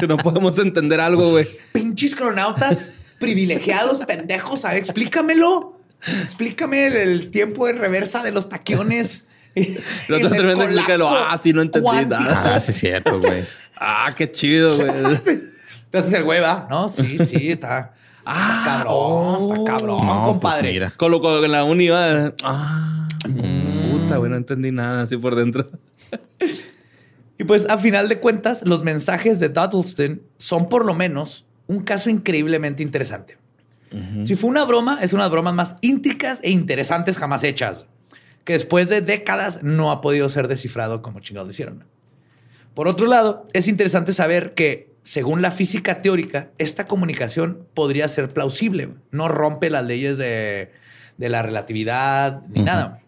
[0.00, 1.48] que no podemos entender algo, güey?
[1.72, 4.64] Pinches cronautas privilegiados, pendejos.
[4.64, 5.80] A ver, explícamelo.
[6.22, 9.24] Explícame el, el tiempo en reversa de los taquiones.
[10.08, 11.08] Lo otro tremendo explícalo.
[11.08, 12.56] Ah, sí, no entendí nada.
[12.56, 13.44] Ah, sí, es cierto, güey.
[13.80, 15.18] Ah, qué chido, güey.
[15.90, 16.66] Te haces el hueva.
[16.68, 17.94] No, sí, sí, está.
[18.26, 20.60] Ah, cabrón, está cabrón, No, compadre.
[20.60, 20.92] pues mira.
[20.96, 22.34] Con lo con en la uni iba...
[22.42, 23.08] Ah,
[24.08, 25.70] puta, güey, no entendí nada así por dentro.
[27.38, 31.84] Y pues a final de cuentas, los mensajes de Duddleston son por lo menos un
[31.84, 33.38] caso increíblemente interesante.
[34.22, 37.86] Si fue una broma, es una de las bromas más íntricas e interesantes jamás hechas,
[38.44, 41.84] que después de décadas no ha podido ser descifrado como chingados hicieron.
[42.74, 48.30] Por otro lado, es interesante saber que, según la física teórica, esta comunicación podría ser
[48.32, 48.90] plausible.
[49.10, 50.70] No rompe las leyes de,
[51.16, 53.00] de la relatividad ni nada.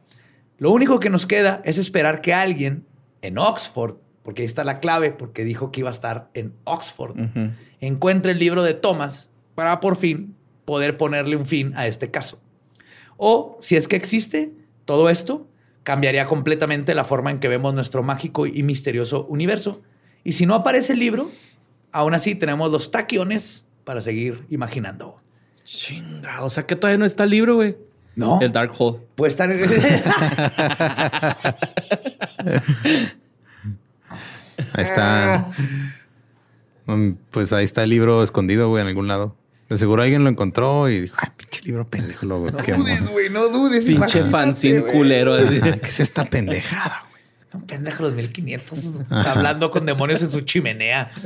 [0.60, 2.84] Lo único que nos queda es esperar que alguien
[3.22, 7.16] en Oxford, porque ahí está la clave, porque dijo que iba a estar en Oxford,
[7.80, 10.36] encuentre el libro de Thomas para por fin
[10.66, 12.42] poder ponerle un fin a este caso.
[13.16, 14.52] O si es que existe
[14.84, 15.48] todo esto,
[15.82, 19.80] cambiaría completamente la forma en que vemos nuestro mágico y misterioso universo.
[20.24, 21.30] Y si no aparece el libro,
[21.90, 25.22] aún así tenemos los taquiones para seguir imaginando.
[25.64, 27.76] Chinga, o sea que todavía no está el libro, güey.
[28.20, 28.98] No, El Dark Hole.
[29.14, 29.48] puede estar.
[34.74, 35.46] Ahí está.
[36.86, 39.36] Mm, Pues ahí está el libro escondido, güey, en algún lado.
[39.68, 42.52] De seguro alguien lo encontró y dijo, ay, pinche libro pendejo, lo güey.
[42.64, 43.84] qué dudes, güey, no dudes.
[43.86, 45.32] Pinche fanzine culero.
[45.34, 45.60] así.
[45.60, 47.22] ¿Qué es esta pendejada, güey?
[47.62, 51.10] Un pendejo los 1500 hablando con demonios en su chimenea.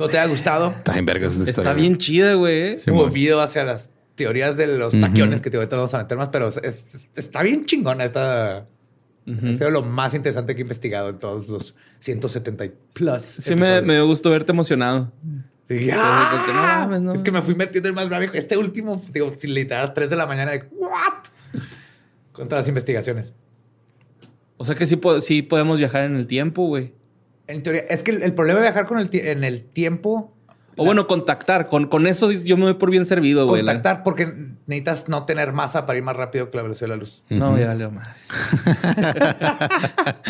[0.00, 0.70] ¿Pero te ha gustado?
[0.78, 2.78] Está en vergas esta Está bien chida, güey.
[2.80, 6.16] Sí, movido hacia las teorías de los taquiones que te ahorita no vamos a meter
[6.18, 8.58] más, pero es- es- está bien chingona esta.
[8.60, 13.22] Ha sido lo más interesante que he investigado en todos los 170 y plus.
[13.22, 15.12] Sí, me, me gustó verte emocionado.
[15.68, 16.28] Sí, Sí, ¡ah!
[16.32, 17.12] como que no mames, no.
[17.12, 18.24] Es que me fui metiendo en más bravo.
[18.34, 21.28] Este último, digo, literal, 3 de la mañana, de, ¿what?
[22.32, 23.34] Contra las investigaciones.
[24.56, 24.96] O sea que sí
[25.42, 26.92] podemos viajar en el tiempo, güey.
[27.50, 30.34] En teoría, es que el, el problema de viajar con el, en el tiempo,
[30.76, 31.68] O bueno, contactar.
[31.68, 33.62] Con, con eso yo me doy por bien servido, güey.
[33.62, 34.32] la- contactar, porque
[34.66, 37.22] necesitas no tener masa para ir más rápido que la velocidad de la luz.
[37.28, 38.14] No, ya valió madre.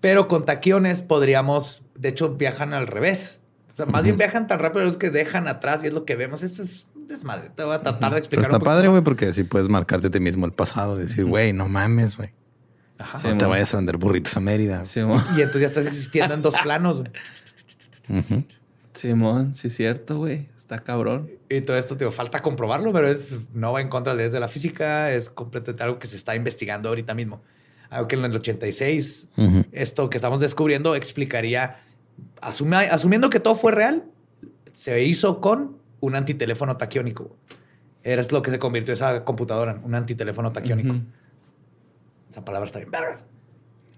[0.00, 3.40] Pero con taquiones podríamos, de hecho, viajan al revés.
[3.72, 6.16] O sea, más bien viajan tan rápido los que dejan atrás y es lo que
[6.16, 6.42] vemos.
[6.42, 7.50] Esto es desmadre.
[7.54, 8.44] Te voy a tratar de Pero explicar.
[8.46, 10.96] está un padre, güey, porque así puedes marcarte a ti mismo el pasado.
[10.96, 12.30] Decir, güey, no mames, güey.
[13.20, 14.82] Sí, no te vayas a vender burritos a Mérida.
[15.36, 17.02] Y entonces ya estás existiendo en dos planos.
[18.94, 20.48] Simón, sí es cierto, güey.
[20.56, 21.30] Está cabrón.
[21.50, 24.40] Y todo esto, te falta comprobarlo, pero es no va en contra de leyes de
[24.40, 25.12] la física.
[25.12, 27.42] Es completamente algo que se está investigando ahorita mismo.
[27.90, 29.64] Algo que en el 86, Ujú.
[29.72, 31.76] esto que estamos descubriendo explicaría,
[32.40, 34.04] asumi- asumiendo que todo fue real,
[34.72, 37.36] se hizo con un antiteléfono taquiónico.
[38.02, 40.96] Era lo que se convirtió esa computadora, un antiteléfono taquiónico.
[42.36, 43.24] Esa palabra está bien vergas.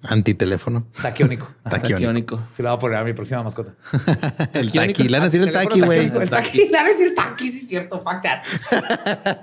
[0.01, 0.87] Antiteléfono.
[1.03, 1.49] Taquiónico.
[1.69, 2.41] Taquiónico.
[2.53, 3.75] Se lo voy a poner a mi próxima mascota.
[4.55, 5.09] El taqui.
[5.09, 6.07] Le van a decir el taqui, güey.
[6.07, 6.59] El taqui.
[6.67, 8.01] Le van a decir taqui, sí es cierto.
[8.01, 8.45] Fuck that.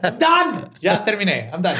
[0.01, 0.69] I'm done.
[0.79, 1.49] Ya terminé.
[1.51, 1.75] I'm done.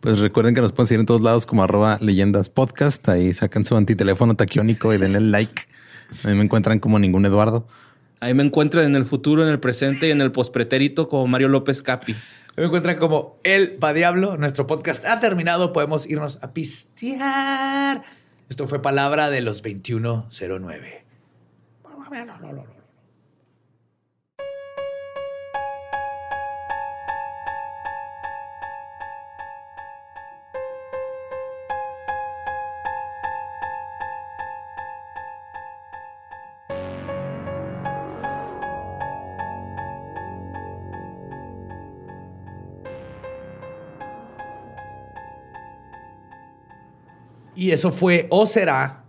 [0.00, 3.08] Pues recuerden que nos pueden seguir en todos lados como arroba leyendas podcast.
[3.08, 5.62] Ahí sacan su antiteléfono taquiónico y denle like.
[6.22, 7.66] A mí me encuentran como ningún Eduardo.
[8.20, 11.48] Ahí me encuentran en el futuro, en el presente y en el pospretérito como Mario
[11.48, 12.14] López Capi.
[12.56, 14.36] Me encuentran como El Va Diablo.
[14.36, 15.72] Nuestro podcast ha terminado.
[15.72, 18.04] Podemos irnos a pistear.
[18.48, 21.04] Esto fue palabra de los 2109.
[47.64, 49.04] Y eso fue o será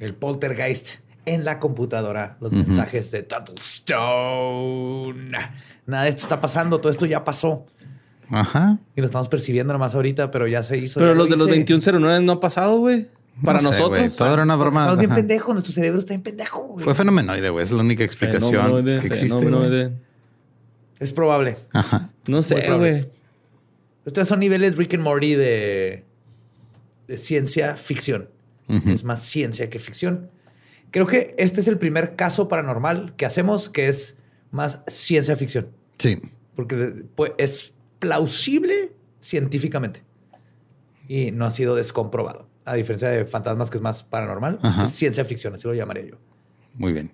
[0.00, 5.38] el poltergeist en la computadora, los mensajes de Tattlestone.
[5.86, 7.64] Nada de esto está pasando, todo esto ya pasó.
[8.28, 8.78] Ajá.
[8.96, 10.98] Y lo estamos percibiendo nomás ahorita, pero ya se hizo.
[10.98, 11.58] Pero lo los de los hice.
[11.60, 13.06] 2109 no ha pasado, güey.
[13.40, 14.00] Para No sé, nosotros.
[14.00, 14.10] güey.
[14.16, 14.80] Todo era una broma.
[14.80, 15.20] Estamos bien Ajá.
[15.20, 16.60] pendejos, nuestro cerebro está bien pendejo.
[16.62, 16.84] güey.
[16.84, 17.62] Fue fenomenoide, güey.
[17.62, 19.28] Es la única explicación Fenómeno de- que existe.
[19.38, 19.70] fenómeno güey.
[19.70, 19.92] de-
[20.98, 21.56] Es probable.
[21.72, 22.10] Ajá.
[22.26, 23.08] No sé, güey.
[24.04, 26.04] Estos son niveles Rick and Morty de,
[27.06, 28.28] de ciencia ficción.
[28.86, 30.30] Es más ciencia que ficción.
[30.90, 34.16] Creo que este es el primer caso paranormal que hacemos que es
[34.50, 35.68] más ciencia ficción.
[35.98, 36.18] Sí.
[36.54, 40.04] Porque pues, es plausible científicamente.
[41.06, 42.48] Y no ha sido descomprobado.
[42.64, 44.86] A diferencia de fantasmas, que es más paranormal, Ajá.
[44.86, 46.16] es ciencia ficción, así lo llamaría yo.
[46.74, 47.12] Muy bien.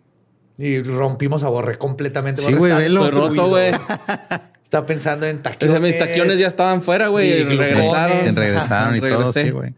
[0.58, 2.42] Y rompimos a Borre completamente.
[2.42, 3.10] Sí, güey, velo.
[3.10, 3.72] Roto, güey.
[4.68, 5.72] Está pensando en O taquiones.
[5.72, 7.30] sea, mis taquiones ya estaban fuera, güey.
[7.40, 7.42] Y.
[7.44, 8.36] Regresaron.
[8.36, 9.72] Regresaron y todo, sí, güey.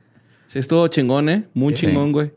[0.49, 1.45] Sí, estuvo chingón, ¿eh?
[1.55, 1.87] Muy Sí.
[1.87, 2.33] chingón, güey.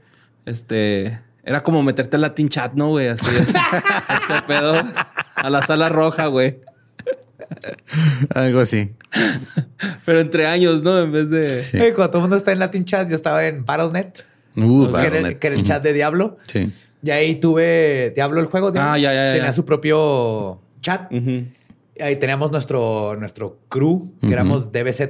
[0.45, 1.19] Este...
[1.43, 3.07] Era como meterte al Latin Chat, ¿no, güey?
[3.07, 3.25] Así.
[3.35, 3.53] este
[4.47, 4.75] pedo.
[5.35, 6.59] A la sala roja, güey.
[8.35, 8.91] Algo así.
[10.05, 11.01] Pero entre años, ¿no?
[11.01, 11.59] En vez de...
[11.59, 11.77] Sí.
[11.95, 14.07] Cuando todo el mundo está en Latin Chat, yo estaba en Battle.net,
[14.55, 15.39] Uh, que, era el, Battle.net.
[15.39, 16.37] que era el chat de Diablo.
[16.47, 16.71] Sí.
[17.01, 18.71] Y ahí tuve Diablo el juego.
[18.71, 18.91] Diablo.
[18.91, 19.33] Ah, ya, ya, ya.
[19.33, 21.11] Tenía su propio chat.
[21.11, 21.45] Ujú.
[22.03, 25.09] Ahí teníamos nuestro, nuestro crew, que éramos DBZ.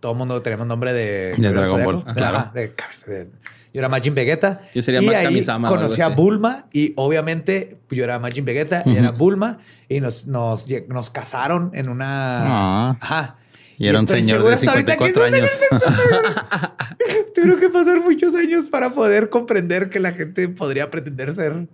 [0.00, 1.34] Todo el mundo teníamos nombre de...
[1.36, 1.84] De Dragon.
[1.84, 2.38] Ball, De- claro.
[2.38, 2.68] ajá, de-
[3.06, 3.28] de-
[3.72, 4.62] yo era Majin Vegeta.
[4.74, 6.08] Yo sería y Ma- ahí Kamisama conocí a.
[6.08, 9.58] Bulma y obviamente yo era Majin Vegeta y era Bulma
[9.88, 10.66] y nos, nos,
[11.12, 12.88] casaron en una...
[12.90, 12.96] Ah.
[13.00, 13.36] Ajá.
[13.78, 15.90] Y era un señor de hasta ahorita que 54 esos años.
[17.34, 21.68] Tuvieron que pasar muchos años para poder comprender que la gente podría pretender ser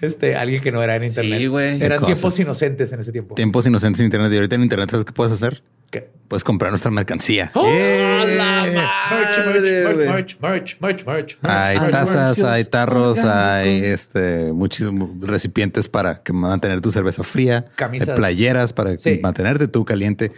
[0.00, 1.38] este, alguien que no era en internet.
[1.40, 1.82] Sí, güey.
[1.82, 3.34] Eran tiempos inocentes en ese tiempo.
[3.34, 4.32] Tiempos inocentes en internet.
[4.32, 5.62] Y ahorita en internet, ¿sabes qué puedes hacer?
[5.90, 6.10] ¿Qué?
[6.28, 7.50] Puedes comprar nuestra mercancía.
[7.54, 8.34] ¡Oh, ¡Eh!
[8.36, 10.08] la Merch, madre, merch, güey!
[10.08, 11.38] merch, merch, merch, merch, merch.
[11.42, 12.50] Hay merch, tazas, merch.
[12.52, 18.10] hay tarros, hay este muchísimos recipientes para que mantener tu cerveza fría, Camisas.
[18.10, 19.18] hay playeras para Sí.
[19.22, 20.32] mantenerte tú caliente,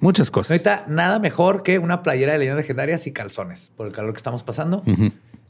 [0.00, 0.52] muchas cosas.
[0.52, 4.18] Ahorita nada mejor que una playera de leyendas legendarias y calzones por el calor que
[4.18, 4.82] estamos pasando.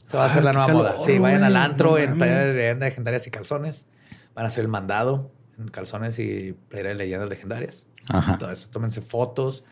[0.07, 0.95] Se va a hacer la nueva moda.
[1.05, 3.87] Sí, vayan al antro No en playera de leyendas legendarias y calzones.
[4.35, 7.87] Van a hacer el mandado en calzones y playera de leyendas legendarias.
[8.07, 8.37] Ajá.
[8.37, 8.69] Todo eso.
[8.69, 9.63] Tómense fotos.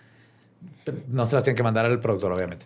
[1.07, 2.65] No se las tienen que mandar al productor, obviamente.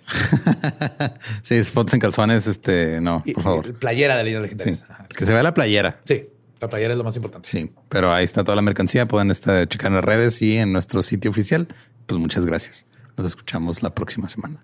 [1.42, 3.74] sí, fotos en calzones, este, no, por y favor.
[3.76, 4.56] Playera de leyendas Sí.
[4.58, 4.90] legendarias.
[4.90, 5.06] Ajá.
[5.16, 6.00] Que se vea la playera.
[6.06, 6.28] Sí,
[6.62, 7.48] la playera es lo más importante.
[7.50, 9.08] Sí, pero ahí está toda la mercancía.
[9.08, 11.68] Pueden estar, checar en las redes y en nuestro sitio oficial.
[12.08, 12.88] Pues muchas gracias.
[13.18, 14.64] Nos escuchamos la próxima semana.